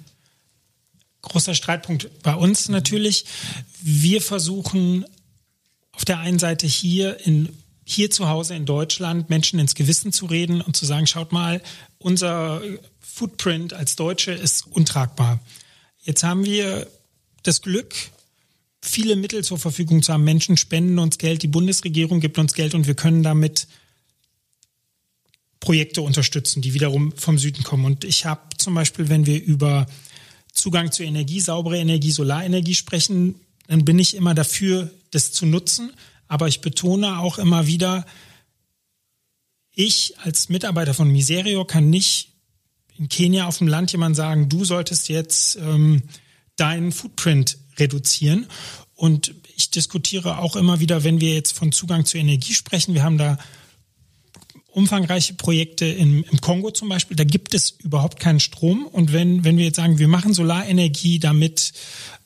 [1.21, 3.25] großer Streitpunkt bei uns natürlich.
[3.81, 5.05] Wir versuchen
[5.91, 7.49] auf der einen Seite hier in
[7.83, 11.61] hier zu Hause in Deutschland Menschen ins Gewissen zu reden und zu sagen, schaut mal,
[11.97, 12.61] unser
[12.99, 15.39] Footprint als Deutsche ist untragbar.
[16.03, 16.87] Jetzt haben wir
[17.43, 17.93] das Glück,
[18.81, 20.23] viele Mittel zur Verfügung zu haben.
[20.23, 23.67] Menschen spenden uns Geld, die Bundesregierung gibt uns Geld und wir können damit
[25.59, 27.85] Projekte unterstützen, die wiederum vom Süden kommen.
[27.85, 29.85] Und ich habe zum Beispiel, wenn wir über
[30.51, 33.35] Zugang zu Energie, saubere Energie, Solarenergie sprechen,
[33.67, 35.91] dann bin ich immer dafür, das zu nutzen.
[36.27, 38.05] Aber ich betone auch immer wieder,
[39.73, 42.29] ich als Mitarbeiter von Miserio kann nicht
[42.97, 46.03] in Kenia auf dem Land jemand sagen, du solltest jetzt ähm,
[46.55, 48.47] deinen Footprint reduzieren.
[48.95, 53.03] Und ich diskutiere auch immer wieder, wenn wir jetzt von Zugang zu Energie sprechen, wir
[53.03, 53.37] haben da
[54.71, 58.85] umfangreiche Projekte im, im Kongo zum Beispiel, da gibt es überhaupt keinen Strom.
[58.85, 61.73] Und wenn, wenn wir jetzt sagen, wir machen Solarenergie, damit,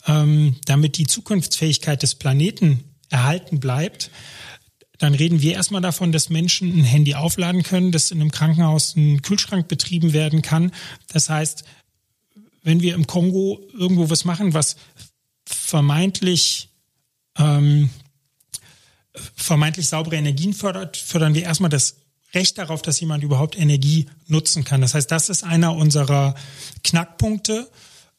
[0.05, 4.11] ähm, damit die Zukunftsfähigkeit des Planeten erhalten bleibt,
[4.97, 8.95] dann reden wir erstmal davon, dass Menschen ein Handy aufladen können, dass in einem Krankenhaus
[8.95, 10.71] ein Kühlschrank betrieben werden kann.
[11.07, 11.65] Das heißt,
[12.63, 14.77] wenn wir im Kongo irgendwo was machen, was
[15.45, 16.69] vermeintlich
[17.37, 17.89] ähm,
[19.35, 21.97] vermeintlich saubere Energien fördert, fördern wir erstmal das
[22.33, 24.81] Recht darauf, dass jemand überhaupt Energie nutzen kann.
[24.81, 26.35] Das heißt, das ist einer unserer
[26.83, 27.69] Knackpunkte,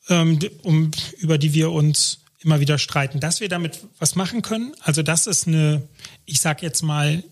[0.08, 3.20] ähm, um, über die wir uns immer wieder streiten.
[3.20, 5.86] Dass wir damit was machen können, also dass es eine,
[6.24, 7.22] ich sage jetzt mal,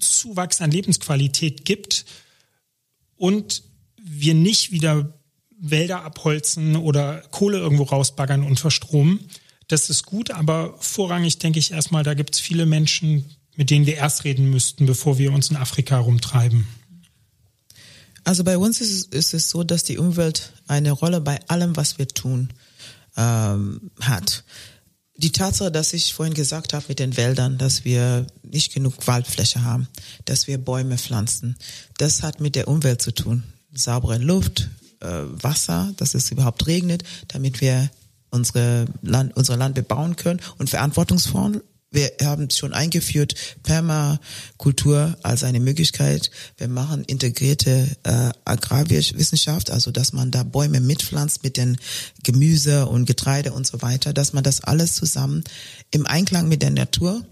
[0.00, 2.06] Zuwachs an Lebensqualität gibt
[3.16, 3.62] und
[4.02, 5.12] wir nicht wieder
[5.58, 9.28] Wälder abholzen oder Kohle irgendwo rausbaggern und verstromen.
[9.68, 13.24] Das ist gut, aber vorrangig denke ich erstmal, da gibt es viele Menschen,
[13.56, 16.66] mit denen wir erst reden müssten, bevor wir uns in Afrika rumtreiben.
[18.24, 21.76] Also bei uns ist es, ist es so, dass die Umwelt eine Rolle bei allem,
[21.76, 22.50] was wir tun,
[23.16, 24.44] ähm, hat.
[25.16, 29.62] Die Tatsache, dass ich vorhin gesagt habe mit den Wäldern, dass wir nicht genug Waldfläche
[29.62, 29.88] haben,
[30.24, 31.56] dass wir Bäume pflanzen,
[31.98, 33.42] das hat mit der Umwelt zu tun.
[33.72, 34.68] Saubere Luft,
[35.00, 37.90] äh, Wasser, dass es überhaupt regnet, damit wir
[38.32, 41.62] unsere Land, unser Land bebauen können und verantwortungsvoll
[41.92, 46.30] wir haben schon eingeführt Permakultur als eine Möglichkeit.
[46.56, 51.76] Wir machen integrierte äh, Agrarwissenschaft, also dass man da Bäume mitpflanzt mit den
[52.22, 55.44] Gemüse und Getreide und so weiter, dass man das alles zusammen
[55.90, 57.26] im Einklang mit der Natur,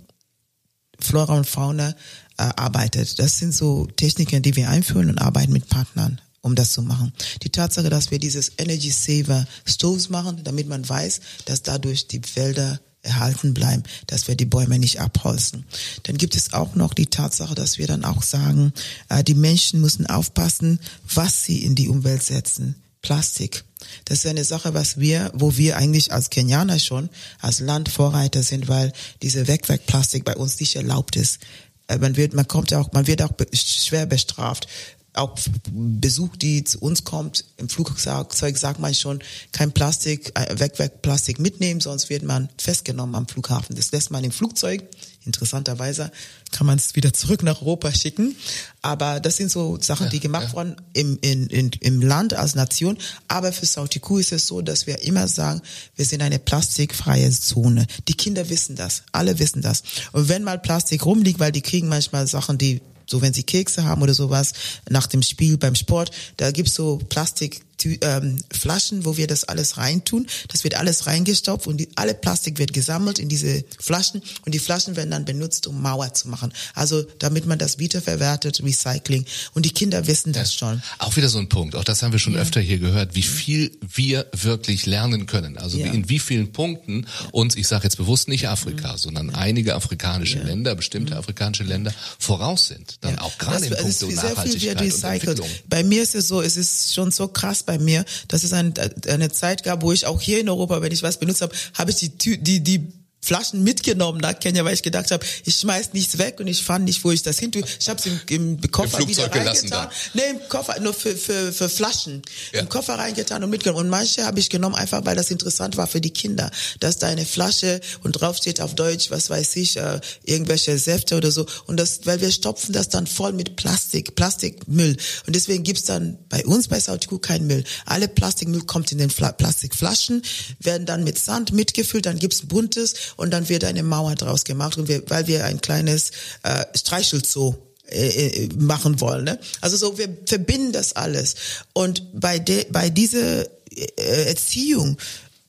[1.01, 1.95] Flora und Fauna
[2.37, 3.19] äh, arbeitet.
[3.19, 7.13] Das sind so Techniken, die wir einführen und arbeiten mit Partnern um das zu machen.
[7.43, 12.23] Die Tatsache, dass wir dieses Energy Saver Stoves machen, damit man weiß, dass dadurch die
[12.35, 15.65] Wälder erhalten bleiben, dass wir die Bäume nicht abholzen.
[16.03, 18.73] Dann gibt es auch noch die Tatsache, dass wir dann auch sagen,
[19.09, 20.81] äh, die Menschen müssen aufpassen,
[21.15, 22.77] was sie in die Umwelt setzen.
[23.03, 23.65] Plastik.
[24.05, 28.43] Das ist eine Sache, was wir, wo wir eigentlich als Kenianer schon als Land Vorreiter
[28.43, 31.39] sind, weil diese Wegwerkplastik bei uns nicht erlaubt ist.
[31.87, 34.69] Äh, man wird, man kommt auch, man wird auch schwer bestraft
[35.13, 35.37] auch
[35.73, 39.21] Besuch, die zu uns kommt, im Flugzeug sagt man schon,
[39.53, 43.77] kein Plastik, äh, weg, weg Plastik mitnehmen, sonst wird man festgenommen am Flughafen.
[43.77, 44.85] Das lässt man im Flugzeug.
[45.27, 46.11] Interessanterweise
[46.51, 48.37] kann man es wieder zurück nach Europa schicken.
[48.81, 50.53] Aber das sind so Sachen, ja, die gemacht ja.
[50.55, 52.97] wurden im, in, in, im Land als Nation.
[53.29, 55.61] Aber für Sautiku ist es so, dass wir immer sagen,
[55.95, 57.87] wir sind eine plastikfreie Zone.
[58.09, 59.03] Die Kinder wissen das.
[59.13, 59.83] Alle wissen das.
[60.13, 62.81] Und wenn mal Plastik rumliegt, weil die kriegen manchmal Sachen, die
[63.11, 64.53] so wenn sie Kekse haben oder sowas
[64.89, 69.77] nach dem Spiel beim Sport, da gibt's so Plastik ähm, Flaschen, wo wir das alles
[69.77, 70.27] reintun.
[70.49, 74.59] Das wird alles reingestopft und die, alle Plastik wird gesammelt in diese Flaschen und die
[74.59, 76.53] Flaschen werden dann benutzt, um Mauer zu machen.
[76.75, 79.25] Also damit man das wiederverwertet, Recycling.
[79.55, 80.83] Und die Kinder wissen das schon.
[80.99, 81.75] Auch wieder so ein Punkt.
[81.75, 82.41] Auch das haben wir schon ja.
[82.41, 85.59] öfter hier gehört, wie viel wir wirklich lernen können.
[85.59, 85.93] Also ja.
[85.93, 88.99] in wie vielen Punkten uns, ich sage jetzt bewusst nicht Afrika, mhm.
[88.99, 90.45] sondern einige afrikanische ja.
[90.45, 92.97] Länder, bestimmte afrikanische Länder voraus sind.
[93.01, 95.49] Dann auch gerade in puncto Nachhaltigkeit und Entwicklung.
[95.69, 98.75] Bei mir ist es so, es ist schon so krass bei mir, dass es ein,
[99.07, 101.93] eine Zeit gab, wo ich auch hier in Europa, wenn ich was benutzt habe, habe
[101.93, 102.93] ich die, die, die
[103.23, 106.87] Flaschen mitgenommen nach Kenia, weil ich gedacht habe, ich schmeiß nichts weg und ich fand
[106.87, 107.63] nicht, wo ich das hin tue.
[107.79, 109.69] Ich habe es im, im Koffer Im wieder reingetan.
[109.71, 109.91] Da.
[110.15, 112.23] Nee, im Koffer, nur für, für, für Flaschen.
[112.53, 112.61] Ja.
[112.61, 113.85] Im Koffer reingetan und mitgenommen.
[113.85, 116.51] Und manche habe ich genommen, einfach weil das interessant war für die Kinder.
[116.81, 121.17] Dass da eine Flasche und drauf steht auf Deutsch, was weiß ich, äh, irgendwelche Säfte
[121.17, 121.47] oder so.
[121.67, 124.97] Und das, weil wir stopfen das dann voll mit Plastik, Plastikmüll.
[125.27, 127.65] Und deswegen gibt's dann bei uns bei Sautiku kein Müll.
[127.85, 130.23] Alle Plastikmüll kommt in den Fla Plastikflaschen,
[130.59, 134.79] werden dann mit Sand mitgefüllt, dann gibt's buntes und dann wird eine Mauer draus gemacht
[134.79, 136.11] und wir, weil wir ein kleines
[136.43, 137.55] äh, Streichelzoo
[137.89, 139.25] äh, äh, machen wollen.
[139.25, 139.39] Ne?
[139.61, 141.35] Also so, wir verbinden das alles.
[141.73, 144.97] Und bei, de, bei dieser äh, Erziehung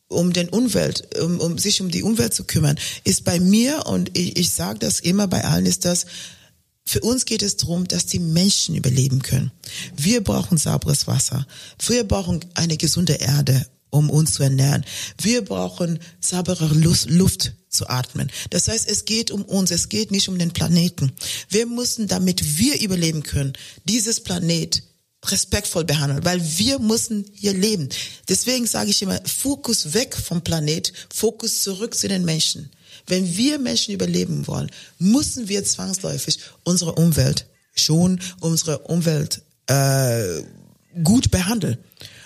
[0.08, 4.18] um den Umwelt, um, um sich um die Umwelt zu kümmern, ist bei mir und
[4.18, 6.06] ich, ich sage das immer bei allen, ist das
[6.84, 9.52] für uns geht es darum, dass die Menschen überleben können.
[9.96, 11.46] Wir brauchen sauberes Wasser.
[11.80, 14.84] Wir brauchen eine gesunde Erde um uns zu ernähren.
[15.22, 18.32] Wir brauchen saubere Luft zu atmen.
[18.50, 21.12] Das heißt, es geht um uns, es geht nicht um den Planeten.
[21.50, 23.54] Wir müssen, damit wir überleben können,
[23.86, 24.84] dieses Planet
[25.26, 27.90] respektvoll behandeln, weil wir müssen hier leben.
[28.28, 32.72] Deswegen sage ich immer, Fokus weg vom Planet, Fokus zurück zu den Menschen.
[33.08, 40.44] Wenn wir Menschen überleben wollen, müssen wir zwangsläufig unsere Umwelt schon, unsere Umwelt äh,
[41.04, 41.78] gut behandeln.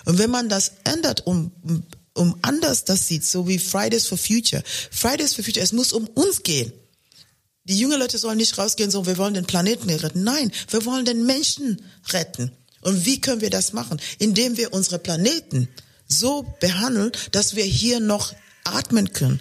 [0.06, 1.52] Und wenn man das ändert, um,
[2.14, 4.62] um anders das sieht, so wie Fridays for Future.
[4.90, 6.72] Fridays for Future, es muss um uns gehen.
[7.64, 10.22] Die jungen Leute sollen nicht rausgehen, so wir wollen den Planeten retten.
[10.22, 12.52] Nein, wir wollen den Menschen retten.
[12.80, 14.00] Und wie können wir das machen?
[14.18, 15.68] Indem wir unsere Planeten
[16.06, 18.32] so behandeln, dass wir hier noch
[18.62, 19.40] atmen können,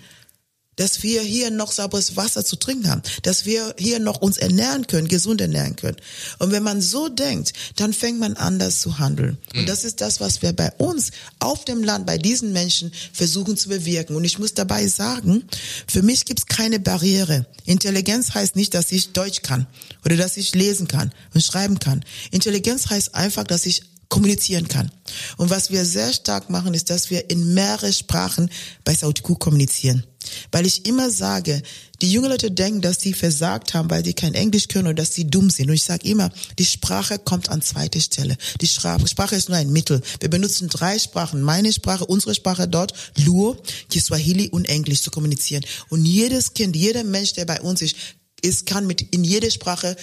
[0.76, 4.88] dass wir hier noch sauberes Wasser zu trinken haben, dass wir hier noch uns ernähren
[4.88, 5.98] können, gesund ernähren können.
[6.40, 9.38] Und wenn man so denkt, dann fängt man an, das zu handeln.
[9.54, 9.62] Mhm.
[9.62, 13.58] Und das ist das, was wir bei uns auf dem Land, bei diesen Menschen versuchen
[13.58, 14.16] zu bewirken.
[14.16, 15.44] Und ich muss dabei sagen,
[15.88, 17.46] für mich gibt es keine Barriere.
[17.66, 19.68] Intelligenz heißt nicht, dass ich Deutsch kann
[20.04, 22.04] oder dass ich lesen kann und schreiben kann.
[22.32, 24.92] Intelligenz heißt einfach, dass ich kommunizieren kann.
[25.38, 28.50] Und was wir sehr stark machen, ist, dass wir in mehrere Sprachen
[28.84, 30.04] bei Sautiku kommunizieren.
[30.52, 31.62] Weil ich immer sage,
[32.02, 35.14] die jungen Leute denken, dass sie versagt haben, weil sie kein Englisch können oder dass
[35.14, 35.70] sie dumm sind.
[35.70, 38.38] Und ich sage immer, die Sprache kommt an zweite Stelle.
[38.60, 40.02] Die Sprache ist nur ein Mittel.
[40.20, 41.42] Wir benutzen drei Sprachen.
[41.42, 42.94] Meine Sprache, unsere Sprache dort,
[43.24, 43.58] Luo,
[43.90, 45.64] Kiswahili und Englisch zu kommunizieren.
[45.90, 47.96] Und jedes Kind, jeder Mensch, der bei uns ist,
[48.42, 49.96] ist kann mit in jede Sprache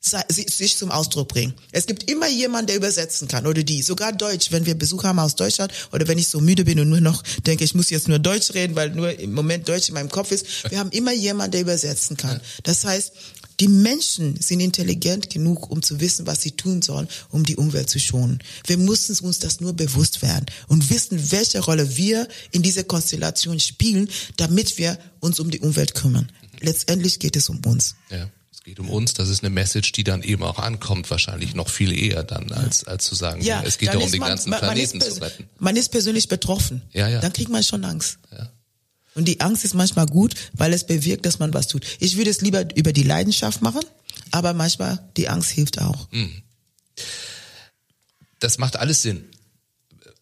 [0.00, 1.52] sich zum Ausdruck bringen.
[1.72, 3.82] Es gibt immer jemanden, der übersetzen kann oder die.
[3.82, 6.88] Sogar Deutsch, wenn wir Besuch haben aus Deutschland oder wenn ich so müde bin und
[6.88, 9.94] nur noch denke, ich muss jetzt nur Deutsch reden, weil nur im Moment Deutsch in
[9.94, 10.70] meinem Kopf ist.
[10.70, 12.40] Wir haben immer jemanden, der übersetzen kann.
[12.62, 13.12] Das heißt,
[13.60, 17.90] die Menschen sind intelligent genug, um zu wissen, was sie tun sollen, um die Umwelt
[17.90, 18.38] zu schonen.
[18.66, 23.60] Wir müssen uns das nur bewusst werden und wissen, welche Rolle wir in dieser Konstellation
[23.60, 26.32] spielen, damit wir uns um die Umwelt kümmern.
[26.60, 27.96] Letztendlich geht es um uns.
[28.10, 28.30] Ja
[28.70, 31.92] geht um uns, das ist eine Message, die dann eben auch ankommt, wahrscheinlich noch viel
[31.92, 34.60] eher dann, als, als zu sagen, ja, es geht ja um den man, ganzen man,
[34.60, 35.48] Planeten man zu retten.
[35.58, 36.82] Man ist persönlich betroffen.
[36.92, 37.20] Ja, ja.
[37.20, 38.18] Dann kriegt man schon Angst.
[38.30, 38.48] Ja.
[39.16, 41.84] Und die Angst ist manchmal gut, weil es bewirkt, dass man was tut.
[41.98, 43.82] Ich würde es lieber über die Leidenschaft machen,
[44.30, 46.08] aber manchmal die Angst hilft auch.
[46.12, 46.30] Hm.
[48.38, 49.24] Das macht alles Sinn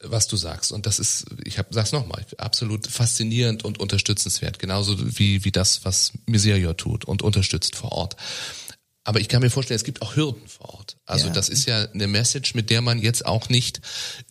[0.03, 0.73] was du sagst.
[0.73, 4.59] Und das ist, ich hab, sag's nochmal, absolut faszinierend und unterstützenswert.
[4.59, 8.17] Genauso wie, wie das, was Miserio tut und unterstützt vor Ort.
[9.05, 10.97] Aber ich kann mir vorstellen, es gibt auch Hürden vor Ort.
[11.07, 11.33] Also ja.
[11.33, 13.81] das ist ja eine Message, mit der man jetzt auch nicht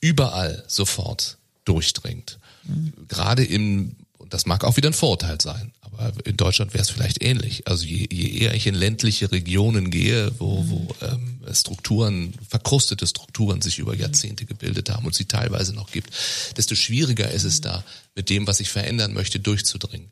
[0.01, 2.39] überall sofort durchdringt.
[2.63, 2.93] Mhm.
[3.07, 3.95] Gerade im,
[4.29, 7.67] das mag auch wieder ein Vorteil sein, aber in Deutschland wäre es vielleicht ähnlich.
[7.67, 10.69] Also je, je eher ich in ländliche Regionen gehe, wo, mhm.
[10.69, 16.11] wo ähm, Strukturen, verkrustete Strukturen sich über Jahrzehnte gebildet haben und sie teilweise noch gibt,
[16.55, 17.83] desto schwieriger ist es da,
[18.15, 20.11] mit dem, was ich verändern möchte, durchzudringen.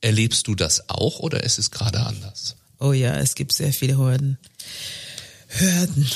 [0.00, 2.56] Erlebst du das auch oder ist es gerade anders?
[2.78, 4.38] Oh ja, es gibt sehr viele Hürden.
[5.48, 6.08] Hürden.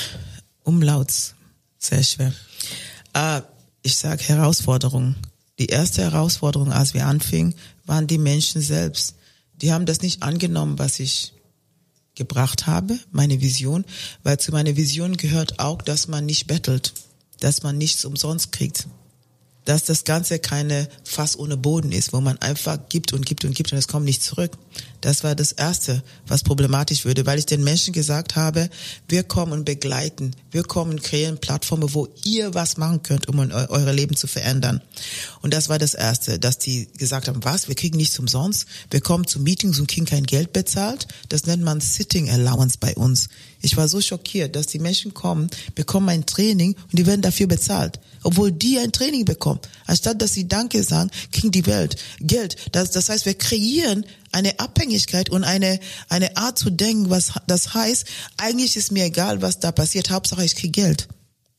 [0.63, 1.35] Umlauts.
[1.79, 2.33] Sehr schwer.
[3.15, 3.41] Äh,
[3.83, 5.17] ich sage Herausforderungen.
[5.61, 7.55] Die erste Herausforderung, als wir anfingen,
[7.85, 9.17] waren die Menschen selbst.
[9.61, 11.35] Die haben das nicht angenommen, was ich
[12.15, 13.85] gebracht habe, meine Vision,
[14.23, 16.95] weil zu meiner Vision gehört auch, dass man nicht bettelt,
[17.41, 18.87] dass man nichts umsonst kriegt,
[19.71, 23.55] dass das Ganze keine Fass ohne Boden ist, wo man einfach gibt und gibt und
[23.55, 24.51] gibt und es kommt nicht zurück.
[25.01, 28.69] Das war das Erste, was problematisch würde, weil ich den Menschen gesagt habe,
[29.09, 33.39] wir kommen und begleiten, wir kommen und kreieren Plattformen, wo ihr was machen könnt, um
[33.39, 34.83] eure Leben zu verändern.
[35.41, 39.01] Und das war das Erste, dass die gesagt haben, was, wir kriegen nichts umsonst, wir
[39.01, 41.07] kommen zu Meetings und kriegen kein Geld bezahlt.
[41.29, 43.29] Das nennt man Sitting Allowance bei uns.
[43.63, 47.47] Ich war so schockiert, dass die Menschen kommen, bekommen ein Training und die werden dafür
[47.47, 48.01] bezahlt.
[48.23, 49.60] Obwohl die ein Training bekommen.
[49.87, 52.57] Anstatt dass sie Danke sagen, kriegen die Welt Geld.
[52.73, 57.75] Das, das heißt, wir kreieren eine Abhängigkeit und eine, eine Art zu denken, was das
[57.75, 58.07] heißt,
[58.37, 61.09] eigentlich ist mir egal, was da passiert, Hauptsache ich kriege Geld.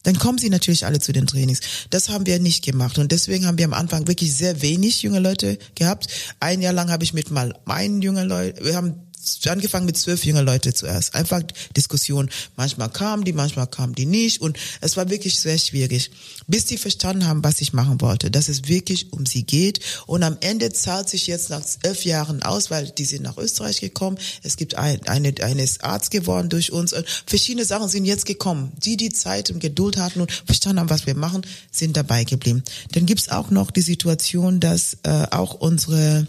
[0.03, 1.59] Dann kommen sie natürlich alle zu den Trainings.
[1.91, 5.19] Das haben wir nicht gemacht und deswegen haben wir am Anfang wirklich sehr wenig junge
[5.19, 6.07] Leute gehabt.
[6.39, 9.10] Ein Jahr lang habe ich mit mal meinen jungen Leuten, wir haben
[9.47, 11.15] angefangen mit zwölf jungen Leute zuerst.
[11.15, 11.41] Einfach
[11.75, 12.29] Diskussion.
[12.55, 14.41] Manchmal kamen die, manchmal kamen die nicht.
[14.41, 16.11] Und es war wirklich sehr schwierig.
[16.47, 18.31] Bis die verstanden haben, was ich machen wollte.
[18.31, 19.79] Dass es wirklich um sie geht.
[20.07, 23.81] Und am Ende zahlt sich jetzt nach elf Jahren aus, weil die sind nach Österreich
[23.81, 24.17] gekommen.
[24.43, 26.93] Es gibt ein, eine, eines Arzt geworden durch uns.
[26.93, 28.71] Und verschiedene Sachen sind jetzt gekommen.
[28.83, 31.41] Die, die Zeit und Geduld hatten und verstanden haben, was wir machen,
[31.71, 32.63] sind dabei geblieben.
[32.91, 36.27] Dann gibt's auch noch die Situation, dass äh, auch unsere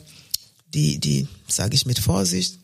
[0.74, 2.58] die, die, sage ich mit Vorsicht,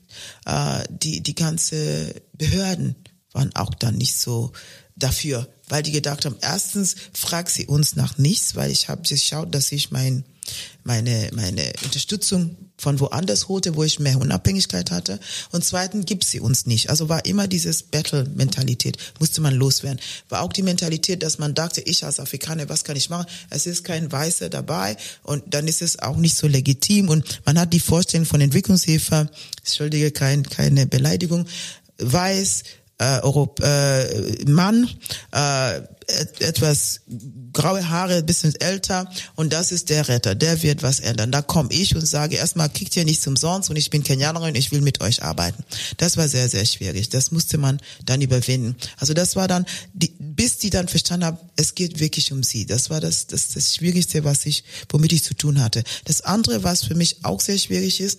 [0.47, 2.97] äh, die, die ganze Behörden
[3.33, 4.53] waren auch dann nicht so
[4.99, 9.55] dafür, weil die gedacht haben, erstens fragt sie uns nach nichts, weil ich habe geschaut,
[9.55, 10.25] dass ich mein
[10.85, 15.19] meine, meine Unterstützung von woanders holte, wo ich mehr Unabhängigkeit hatte.
[15.51, 16.91] Und zweitens gibt sie uns nicht.
[16.91, 20.01] Also war immer dieses Battle-Mentalität, musste man loswerden.
[20.29, 23.27] War auch die Mentalität, dass man dachte, ich als Afrikaner, was kann ich machen?
[23.51, 27.09] Es ist kein Weißer dabei und dann ist es auch nicht so legitim.
[27.09, 29.29] Und man hat die Vorstellung von Entwicklungshilfe,
[29.59, 31.47] entschuldige, kein, keine Beleidigung,
[31.99, 32.63] weiß,
[32.99, 34.89] äh, Europ äh, Mann,
[35.33, 35.81] äh,
[36.41, 37.01] etwas
[37.53, 41.31] graue Haare, bisschen älter und das ist der Retter, der wird was ändern.
[41.31, 44.73] Da komme ich und sage erstmal, kickt ihr nichts umsonst und ich bin Kenianerin, ich
[44.73, 45.63] will mit euch arbeiten.
[45.99, 47.11] Das war sehr, sehr schwierig.
[47.11, 48.75] Das musste man dann überwinden.
[48.97, 52.65] Also das war dann, die, bis die dann verstanden haben, es geht wirklich um sie.
[52.65, 55.85] Das war das, das, das Schwierigste, was ich, womit ich zu tun hatte.
[56.05, 58.19] Das andere, was für mich auch sehr schwierig ist,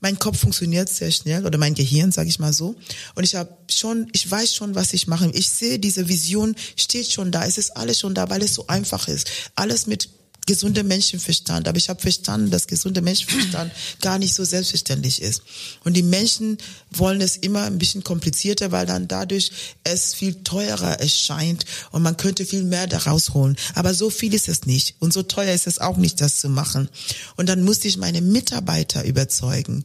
[0.00, 2.76] mein Kopf funktioniert sehr schnell oder mein Gehirn, sage ich mal so.
[3.14, 5.30] Und ich habe schon, ich weiß schon, was ich mache.
[5.34, 7.44] Ich sehe, diese Vision steht schon da.
[7.44, 9.28] Es ist alles schon da, weil es so einfach ist.
[9.54, 10.08] Alles mit
[10.48, 11.68] gesunder Menschenverstand.
[11.68, 13.70] Aber ich habe verstanden, dass gesunder Menschenverstand
[14.00, 15.42] gar nicht so selbstverständlich ist.
[15.84, 16.56] Und die Menschen
[16.90, 19.52] wollen es immer ein bisschen komplizierter, weil dann dadurch
[19.84, 23.56] es viel teurer erscheint und man könnte viel mehr daraus holen.
[23.74, 24.96] Aber so viel ist es nicht.
[25.00, 26.88] Und so teuer ist es auch nicht, das zu machen.
[27.36, 29.84] Und dann musste ich meine Mitarbeiter überzeugen,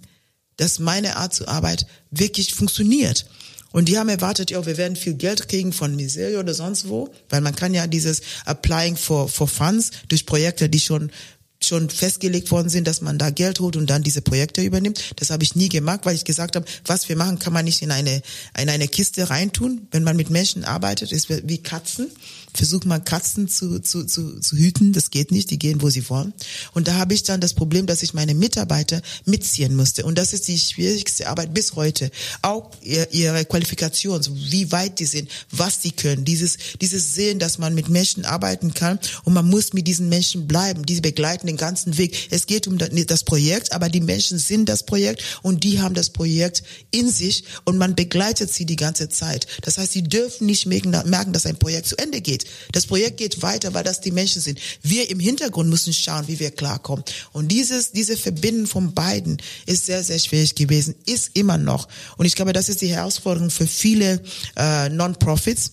[0.56, 3.26] dass meine Art zu Arbeit wirklich funktioniert.
[3.74, 7.10] Und die haben erwartet, ja, wir werden viel Geld kriegen von Miserio oder sonst wo,
[7.30, 11.12] weil man kann ja dieses Applying for, for Funds durch Projekte, die schon
[11.60, 15.14] schon festgelegt worden sind, dass man da Geld holt und dann diese Projekte übernimmt.
[15.16, 17.82] Das habe ich nie gemacht, weil ich gesagt habe, was wir machen, kann man nicht
[17.82, 18.22] in eine
[18.60, 19.88] in eine Kiste reintun.
[19.92, 22.12] Wenn man mit Menschen arbeitet, ist wie Katzen
[22.56, 24.94] versucht mal Katzen zu, zu, zu, zu hüten.
[24.94, 26.34] Das geht nicht, die gehen, wo sie wollen.
[26.74, 30.06] Und da habe ich dann das Problem, dass ich meine Mitarbeiter mitziehen musste.
[30.06, 32.12] Und das ist die schwierigste Arbeit bis heute.
[32.42, 36.26] Auch ihre Qualifikation, wie weit die sind, was sie können.
[36.26, 40.48] Dieses, dieses Sehen, dass man mit Menschen arbeiten kann und man muss mit diesen Menschen
[40.48, 40.86] bleiben.
[40.86, 42.28] Die begleiten den ganzen Weg.
[42.30, 46.10] Es geht um das Projekt, aber die Menschen sind das Projekt und die haben das
[46.12, 49.48] Projekt in sich und man begleitet sie die ganze Zeit.
[49.62, 52.43] Das heißt, sie dürfen nicht merken, dass ein Projekt zu Ende geht.
[52.72, 54.60] Das Projekt geht weiter, weil das die Menschen sind.
[54.82, 57.04] Wir im Hintergrund müssen schauen, wie wir klarkommen.
[57.32, 61.88] Und dieses, diese Verbindung von beiden ist sehr, sehr schwierig gewesen, ist immer noch.
[62.18, 64.22] Und ich glaube, das ist die Herausforderung für viele
[64.56, 65.72] äh, Non-Profits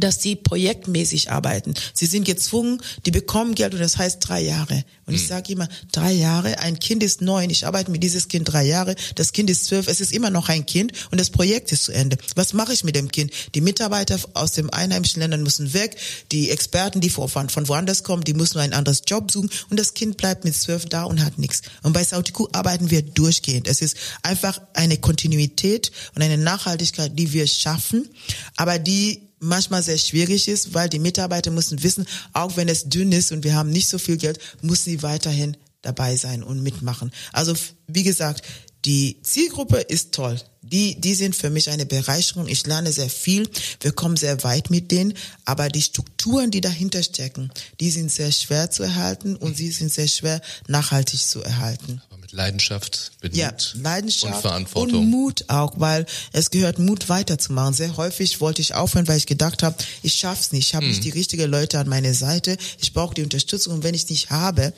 [0.00, 1.74] dass sie projektmäßig arbeiten.
[1.92, 4.84] Sie sind gezwungen, die bekommen Geld und das heißt drei Jahre.
[5.06, 5.28] Und ich hm.
[5.28, 8.94] sage immer, drei Jahre, ein Kind ist neun, ich arbeite mit dieses Kind drei Jahre,
[9.14, 11.92] das Kind ist zwölf, es ist immer noch ein Kind und das Projekt ist zu
[11.92, 12.16] Ende.
[12.34, 13.32] Was mache ich mit dem Kind?
[13.54, 15.96] Die Mitarbeiter aus den einheimischen Ländern müssen weg,
[16.32, 19.94] die Experten, die von, von woanders kommen, die müssen ein anderes Job suchen und das
[19.94, 21.62] Kind bleibt mit zwölf da und hat nichts.
[21.82, 23.68] Und bei Sautiku arbeiten wir durchgehend.
[23.68, 28.08] Es ist einfach eine Kontinuität und eine Nachhaltigkeit, die wir schaffen,
[28.56, 33.12] aber die manchmal sehr schwierig ist, weil die Mitarbeiter müssen wissen, auch wenn es dünn
[33.12, 37.12] ist und wir haben nicht so viel Geld, müssen sie weiterhin dabei sein und mitmachen.
[37.32, 37.54] Also
[37.86, 38.42] wie gesagt,
[38.84, 40.40] die Zielgruppe ist toll.
[40.70, 42.48] Die, die sind für mich eine Bereicherung.
[42.48, 43.48] Ich lerne sehr viel.
[43.80, 45.14] Wir kommen sehr weit mit denen.
[45.44, 47.50] Aber die Strukturen, die dahinter stecken,
[47.80, 52.00] die sind sehr schwer zu erhalten und sie sind sehr schwer nachhaltig zu erhalten.
[52.34, 54.98] Leidenschaft, mit ja, Mut Leidenschaft und Verantwortung.
[55.00, 57.74] Und Mut auch, weil es gehört Mut weiterzumachen.
[57.74, 60.90] Sehr häufig wollte ich aufhören, weil ich gedacht habe, ich schaff's nicht, ich habe hm.
[60.90, 64.30] nicht die richtigen Leute an meiner Seite, ich brauche die Unterstützung und wenn ich nicht
[64.30, 64.72] habe,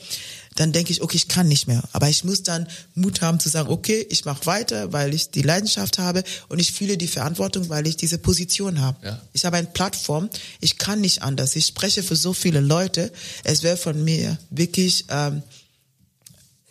[0.57, 1.83] dann denke ich, okay, ich kann nicht mehr.
[1.93, 5.43] Aber ich muss dann Mut haben zu sagen, okay, ich mache weiter, weil ich die
[5.43, 9.05] Leidenschaft habe und ich fühle die Verantwortung, weil ich diese Position habe.
[9.05, 9.21] Ja.
[9.33, 10.29] Ich habe eine Plattform,
[10.59, 11.55] ich kann nicht anders.
[11.55, 13.11] Ich spreche für so viele Leute.
[13.43, 15.43] Es wäre von mir wirklich ähm,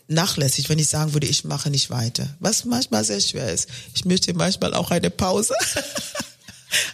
[0.08, 2.28] nachlässig, wenn ich sagen würde, ich mache nicht weiter.
[2.40, 3.68] Was manchmal sehr schwer ist.
[3.94, 5.54] Ich möchte manchmal auch eine Pause.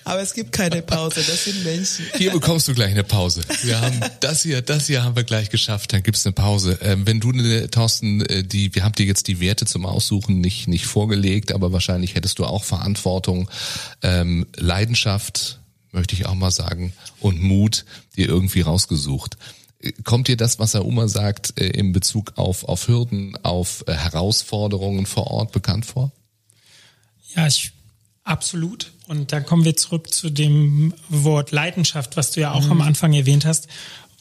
[0.04, 2.06] Aber es gibt keine Pause, das sind Menschen.
[2.16, 3.42] Hier bekommst du gleich eine Pause.
[3.62, 6.78] Wir haben das hier, das hier haben wir gleich geschafft, dann gibt's eine Pause.
[6.82, 7.32] Ähm, wenn du,
[7.68, 11.72] Thorsten, äh, die, wir haben dir jetzt die Werte zum Aussuchen nicht, nicht vorgelegt, aber
[11.72, 13.50] wahrscheinlich hättest du auch Verantwortung,
[14.02, 15.60] ähm, Leidenschaft,
[15.92, 17.84] möchte ich auch mal sagen, und Mut
[18.16, 19.36] dir irgendwie rausgesucht.
[20.04, 23.92] Kommt dir das, was Herr Uma sagt, äh, in Bezug auf, auf Hürden, auf äh,
[23.92, 26.12] Herausforderungen vor Ort bekannt vor?
[27.34, 27.72] Ja, ich,
[28.24, 28.92] absolut.
[29.08, 32.72] Und da kommen wir zurück zu dem Wort Leidenschaft, was du ja auch mhm.
[32.72, 33.68] am Anfang erwähnt hast,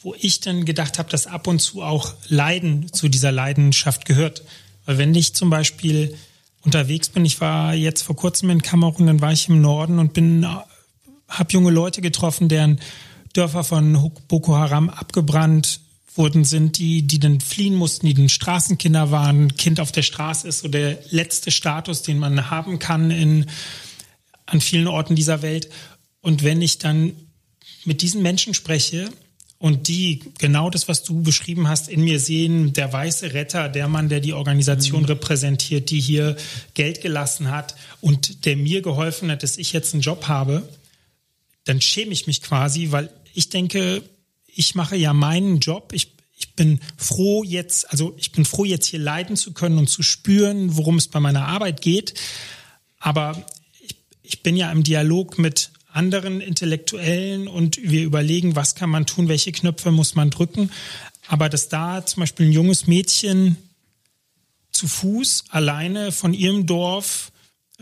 [0.02, 4.42] wo ich dann gedacht habe, dass ab und zu auch Leiden zu dieser Leidenschaft gehört.
[4.84, 6.16] Weil wenn ich zum Beispiel
[6.62, 10.12] unterwegs bin, ich war jetzt vor kurzem in Kamerun, dann war ich im Norden und
[10.12, 10.46] bin,
[11.28, 12.80] habe junge Leute getroffen, deren
[13.32, 15.80] Dörfer von Boko Haram abgebrannt
[16.14, 19.56] wurden sind, die, die dann fliehen mussten, die dann Straßenkinder waren.
[19.56, 23.46] Kind auf der Straße ist so der letzte Status, den man haben kann in,
[24.46, 25.68] an vielen Orten dieser Welt.
[26.20, 27.12] Und wenn ich dann
[27.84, 29.08] mit diesen Menschen spreche
[29.58, 33.88] und die genau das, was du beschrieben hast, in mir sehen, der weiße Retter, der
[33.88, 35.06] Mann, der die Organisation mhm.
[35.06, 36.36] repräsentiert, die hier
[36.74, 40.68] Geld gelassen hat und der mir geholfen hat, dass ich jetzt einen Job habe,
[41.64, 44.02] dann schäme ich mich quasi, weil ich denke,
[44.54, 45.92] ich mache ja meinen Job.
[45.92, 49.88] Ich, ich bin froh jetzt, also ich bin froh jetzt hier leiden zu können und
[49.88, 52.14] zu spüren, worum es bei meiner Arbeit geht.
[52.98, 53.44] Aber
[54.32, 59.28] ich, bin ja im Dialog mit anderen Intellektuellen und wir überlegen, was kann man tun,
[59.28, 60.70] welche Knöpfe muss man drücken.
[61.28, 63.56] Aber dass da zum Beispiel ein junges Mädchen
[64.70, 67.30] zu Fuß alleine von ihrem Dorf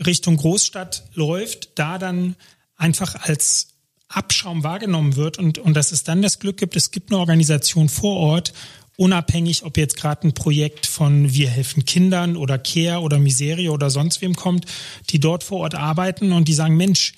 [0.05, 2.35] Richtung Großstadt läuft, da dann
[2.75, 3.69] einfach als
[4.09, 7.87] Abschaum wahrgenommen wird und, und dass es dann das Glück gibt, es gibt eine Organisation
[7.87, 8.53] vor Ort,
[9.01, 13.89] unabhängig, ob jetzt gerade ein Projekt von Wir helfen Kindern oder Care oder Miserie oder
[13.89, 14.67] sonst wem kommt,
[15.09, 17.13] die dort vor Ort arbeiten und die sagen, Mensch,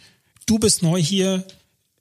[0.46, 1.46] du bist neu hier,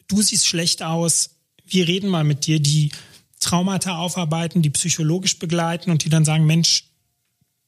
[0.07, 1.31] du siehst schlecht aus,
[1.67, 2.93] wir reden mal mit dir, die
[3.41, 6.85] Traumata aufarbeiten, die psychologisch begleiten und die dann sagen, Mensch,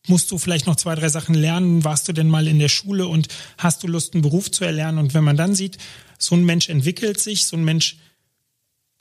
[0.06, 3.08] musst du vielleicht noch zwei, drei Sachen lernen, warst du denn mal in der Schule
[3.08, 3.26] und
[3.58, 4.98] hast du Lust, einen Beruf zu erlernen?
[4.98, 5.78] Und wenn man dann sieht,
[6.20, 7.96] so ein Mensch entwickelt sich, so ein Mensch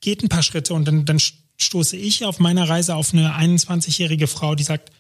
[0.02, 1.20] geht ein paar Schritte und dann, dann
[1.58, 4.92] stoße ich auf meiner Reise auf eine 21-jährige Frau, die sagt,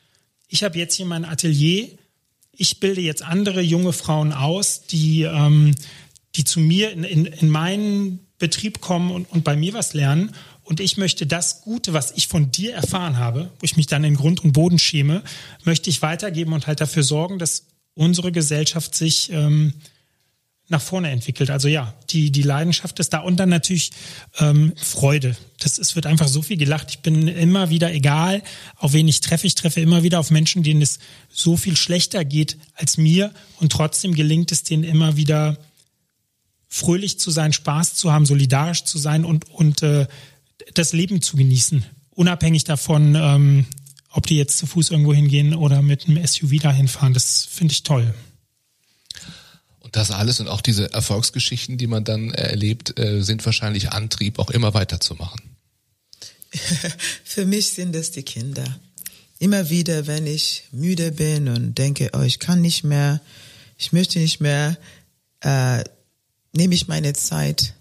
[0.47, 1.89] ich habe jetzt hier mein Atelier,
[2.51, 5.73] ich bilde jetzt andere junge Frauen aus, die, ähm,
[6.35, 10.31] die zu mir in, in, in meinen Betrieb kommen und, und bei mir was lernen.
[10.63, 14.03] Und ich möchte das Gute, was ich von dir erfahren habe, wo ich mich dann
[14.03, 15.23] in Grund und Boden schäme,
[15.63, 19.73] möchte ich weitergeben und halt dafür sorgen, dass unsere Gesellschaft sich ähm,
[20.73, 21.49] nach vorne entwickelt.
[21.49, 23.91] Also ja, die, die Leidenschaft ist da und dann natürlich
[24.39, 25.37] ähm, Freude.
[25.59, 26.87] Das, es wird einfach so viel gelacht.
[26.89, 28.43] Ich bin immer wieder, egal
[28.75, 30.99] auf wen ich treffe, ich treffe immer wieder auf Menschen, denen es
[31.31, 35.57] so viel schlechter geht als mir und trotzdem gelingt es denen immer wieder
[36.67, 40.07] fröhlich zu sein, Spaß zu haben, solidarisch zu sein und, und äh,
[40.73, 41.85] das Leben zu genießen.
[42.09, 43.65] Unabhängig davon, ähm,
[44.09, 47.13] ob die jetzt zu Fuß irgendwo hingehen oder mit einem SUV dahin fahren.
[47.13, 48.13] Das finde ich toll
[49.93, 54.49] das alles und auch diese Erfolgsgeschichten, die man dann erlebt, äh, sind wahrscheinlich Antrieb, auch
[54.49, 55.39] immer weiterzumachen.
[57.23, 58.79] Für mich sind es die Kinder.
[59.39, 63.21] Immer wieder, wenn ich müde bin und denke, oh, ich kann nicht mehr,
[63.77, 64.77] ich möchte nicht mehr,
[65.41, 65.83] äh,
[66.53, 67.73] nehme ich meine Zeit,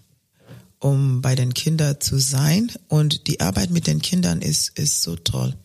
[0.79, 2.71] um bei den Kindern zu sein.
[2.89, 5.55] Und die Arbeit mit den Kindern ist, ist so toll.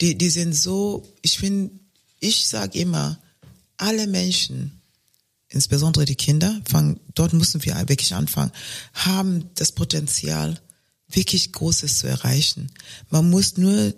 [0.00, 1.70] Die, die sind so, ich finde,
[2.20, 3.18] ich sage immer,
[3.76, 4.80] alle Menschen
[5.54, 8.52] insbesondere die Kinder, fangen, dort müssen wir wirklich anfangen,
[8.92, 10.60] haben das Potenzial,
[11.08, 12.70] wirklich Großes zu erreichen.
[13.10, 13.94] Man muss nur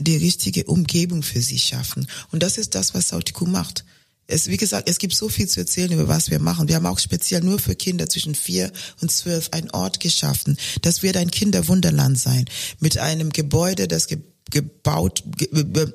[0.00, 2.08] die richtige Umgebung für sie schaffen.
[2.32, 3.84] Und das ist das, was Sautiku macht.
[4.28, 6.66] Es, wie gesagt, es gibt so viel zu erzählen über was wir machen.
[6.66, 10.56] Wir haben auch speziell nur für Kinder zwischen vier und zwölf einen Ort geschaffen.
[10.82, 12.46] Das wird ein Kinderwunderland sein.
[12.80, 14.08] Mit einem Gebäude, das
[14.50, 15.48] gebaut, ge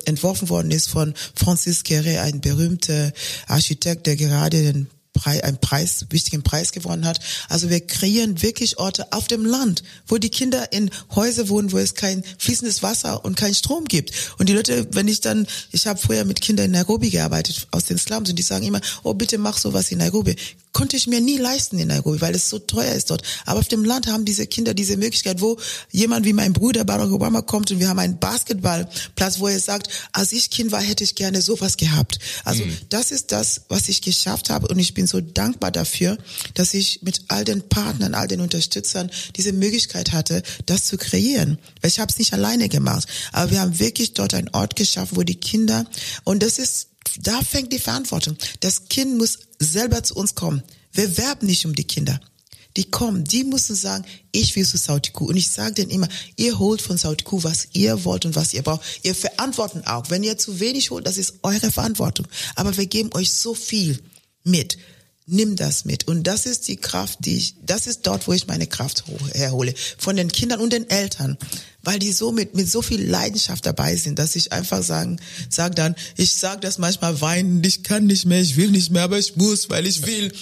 [0.04, 3.12] entworfen worden ist von Francis Queret, ein berühmter
[3.46, 7.20] Architekt, der gerade den Preis, einen Preis, wichtigen Preis gewonnen hat.
[7.48, 11.78] Also wir kreieren wirklich Orte auf dem Land, wo die Kinder in Häuser wohnen, wo
[11.78, 14.12] es kein fließendes Wasser und kein Strom gibt.
[14.38, 17.84] Und die Leute, wenn ich dann, ich habe früher mit Kindern in Nairobi gearbeitet aus
[17.84, 20.34] den Slums und die sagen immer, oh bitte mach sowas in Nairobi
[20.72, 23.22] konnte ich mir nie leisten in Nairobi, weil es so teuer ist dort.
[23.44, 25.58] Aber auf dem Land haben diese Kinder diese Möglichkeit, wo
[25.90, 29.88] jemand wie mein Bruder Barack Obama kommt und wir haben einen Basketballplatz, wo er sagt,
[30.12, 32.18] als ich Kind war, hätte ich gerne sowas gehabt.
[32.44, 32.76] Also mhm.
[32.88, 36.16] das ist das, was ich geschafft habe und ich bin so dankbar dafür,
[36.54, 41.58] dass ich mit all den Partnern, all den Unterstützern diese Möglichkeit hatte, das zu kreieren.
[41.80, 45.16] Weil ich habe es nicht alleine gemacht, aber wir haben wirklich dort einen Ort geschaffen,
[45.16, 45.86] wo die Kinder
[46.24, 46.88] und das ist
[47.20, 48.36] da fängt die Verantwortung.
[48.60, 50.62] Das Kind muss selber zu uns kommen.
[50.92, 52.20] Wir werben nicht um die Kinder.
[52.76, 55.26] Die kommen, die müssen sagen, ich will zu Sautiku.
[55.26, 58.62] Und ich sage denen immer, ihr holt von Sautiku, was ihr wollt und was ihr
[58.62, 58.82] braucht.
[59.02, 60.08] Ihr verantworten auch.
[60.08, 62.26] Wenn ihr zu wenig holt, das ist eure Verantwortung.
[62.54, 64.02] Aber wir geben euch so viel
[64.42, 64.78] mit.
[65.32, 66.06] Nimm das mit.
[66.08, 69.74] Und das ist die Kraft, die ich, das ist dort, wo ich meine Kraft herhole.
[69.96, 71.38] Von den Kindern und den Eltern
[71.84, 75.18] weil die so mit, mit so viel Leidenschaft dabei sind, dass ich einfach sagen,
[75.48, 79.02] sag dann, ich sag das manchmal weinen, ich kann nicht mehr, ich will nicht mehr,
[79.02, 80.32] aber ich muss, weil ich will.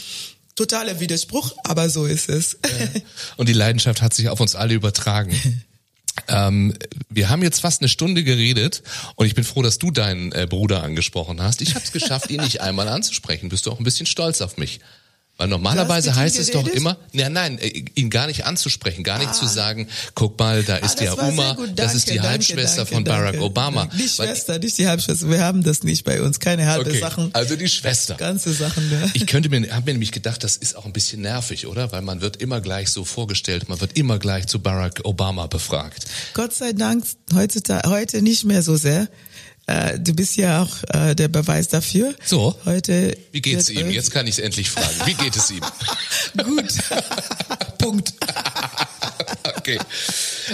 [0.54, 2.58] Totaler Widerspruch, aber so ist es.
[2.62, 3.00] Ja.
[3.38, 5.64] Und die Leidenschaft hat sich auf uns alle übertragen.
[6.28, 6.74] Ähm,
[7.08, 8.82] wir haben jetzt fast eine Stunde geredet
[9.16, 11.62] und ich bin froh, dass du deinen äh, Bruder angesprochen hast.
[11.62, 13.48] Ich habe es geschafft, ihn nicht einmal anzusprechen.
[13.48, 14.80] Bist du auch ein bisschen stolz auf mich?
[15.40, 19.34] Weil normalerweise heißt es doch immer, nein, nein, äh, ihn gar nicht anzusprechen, gar nicht
[19.34, 21.70] zu sagen, guck mal, da ist Ah, ja das war Uma, sehr gut.
[21.76, 23.46] das ist die Danke, Halbschwester danke, von Barack danke.
[23.46, 23.86] Obama.
[23.86, 25.30] Die Weil- Schwester, nicht die Halbschwester.
[25.30, 26.40] Wir haben das nicht bei uns.
[26.40, 27.30] Keine halbe Okay, Sachen.
[27.32, 28.16] also die Schwester.
[28.16, 28.90] Ganze Sachen.
[28.90, 29.10] Ne?
[29.14, 31.90] Ich könnte mir, habe mir nämlich gedacht, das ist auch ein bisschen nervig, oder?
[31.90, 36.04] Weil man wird immer gleich so vorgestellt, man wird immer gleich zu Barack Obama befragt.
[36.34, 37.02] Gott sei Dank
[37.34, 39.08] heutzutage, heute nicht mehr so sehr.
[39.70, 42.14] Äh, Du bist ja auch äh, der Beweis dafür.
[42.24, 42.56] So.
[42.64, 43.16] Heute.
[43.32, 43.90] Wie geht's ihm?
[43.90, 45.06] Jetzt kann ich es endlich fragen.
[45.06, 45.60] Wie geht es ihm?
[46.44, 46.74] Gut.
[47.78, 48.14] Punkt.
[49.56, 49.78] Okay.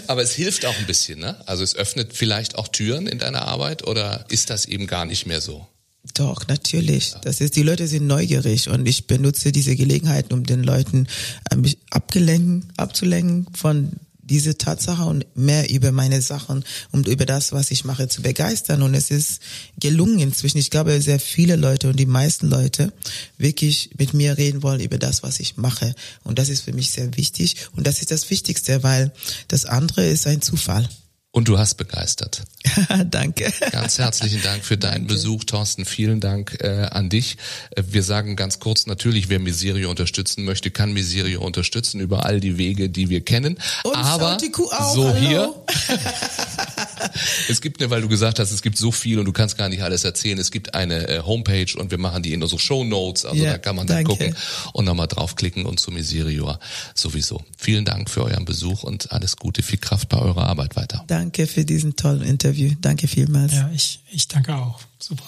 [0.07, 1.37] Aber es hilft auch ein bisschen, ne?
[1.47, 5.27] Also es öffnet vielleicht auch Türen in deiner Arbeit oder ist das eben gar nicht
[5.27, 5.67] mehr so?
[6.15, 7.15] Doch, natürlich.
[7.23, 11.09] Das ist, die Leute sind neugierig und ich benutze diese Gelegenheit, um den Leuten
[11.51, 13.93] ein bisschen abgelenken, abzulenken von
[14.29, 18.83] diese Tatsache und mehr über meine Sachen und über das, was ich mache, zu begeistern.
[18.83, 19.41] Und es ist
[19.79, 20.59] gelungen inzwischen.
[20.59, 22.93] Ich glaube, sehr viele Leute und die meisten Leute
[23.39, 25.95] wirklich mit mir reden wollen über das, was ich mache.
[26.25, 27.57] Und das ist für mich sehr wichtig.
[27.77, 29.13] Und das ist das Wichtigste, weil
[29.49, 30.89] das andere ist ein Zufall.
[31.37, 32.45] Und du hast begeistert.
[33.11, 33.53] Danke.
[33.71, 35.85] Ganz herzlichen Dank für deinen Besuch, Thorsten.
[35.85, 37.37] Vielen Dank äh, an dich.
[37.73, 42.41] Äh, wir sagen ganz kurz natürlich, wer Miserio unterstützen möchte, kann Miserio unterstützen über all
[42.41, 43.59] die Wege, die wir kennen.
[43.85, 44.39] Und Aber
[44.71, 45.19] auch, so hallo.
[45.19, 45.55] hier,
[47.51, 49.69] es gibt, ne, weil du gesagt hast, es gibt so viel und du kannst gar
[49.69, 50.39] nicht alles erzählen.
[50.39, 53.27] Es gibt eine äh, Homepage und wir machen die in unsere Show Notes.
[53.27, 54.11] Also Ja, da kann man dann danke.
[54.11, 54.37] gucken
[54.73, 56.57] und nochmal draufklicken und zu Miserio
[56.95, 57.43] sowieso.
[57.59, 61.05] Vielen Dank für euren Besuch und alles Gute, viel Kraft bei eurer Arbeit weiter.
[61.27, 62.71] Danke für diesen tollen Interview.
[62.81, 63.53] Danke vielmals.
[63.53, 64.79] Ja, ich, ich danke auch.
[65.01, 65.25] Super.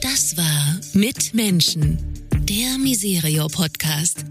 [0.00, 1.98] Das war Mit Menschen,
[2.48, 4.24] der Miserio Podcast.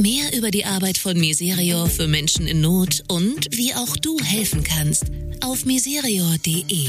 [0.00, 4.64] Mehr über die Arbeit von Miserio für Menschen in Not und wie auch du helfen
[4.64, 5.04] kannst
[5.42, 6.88] auf miserio.de.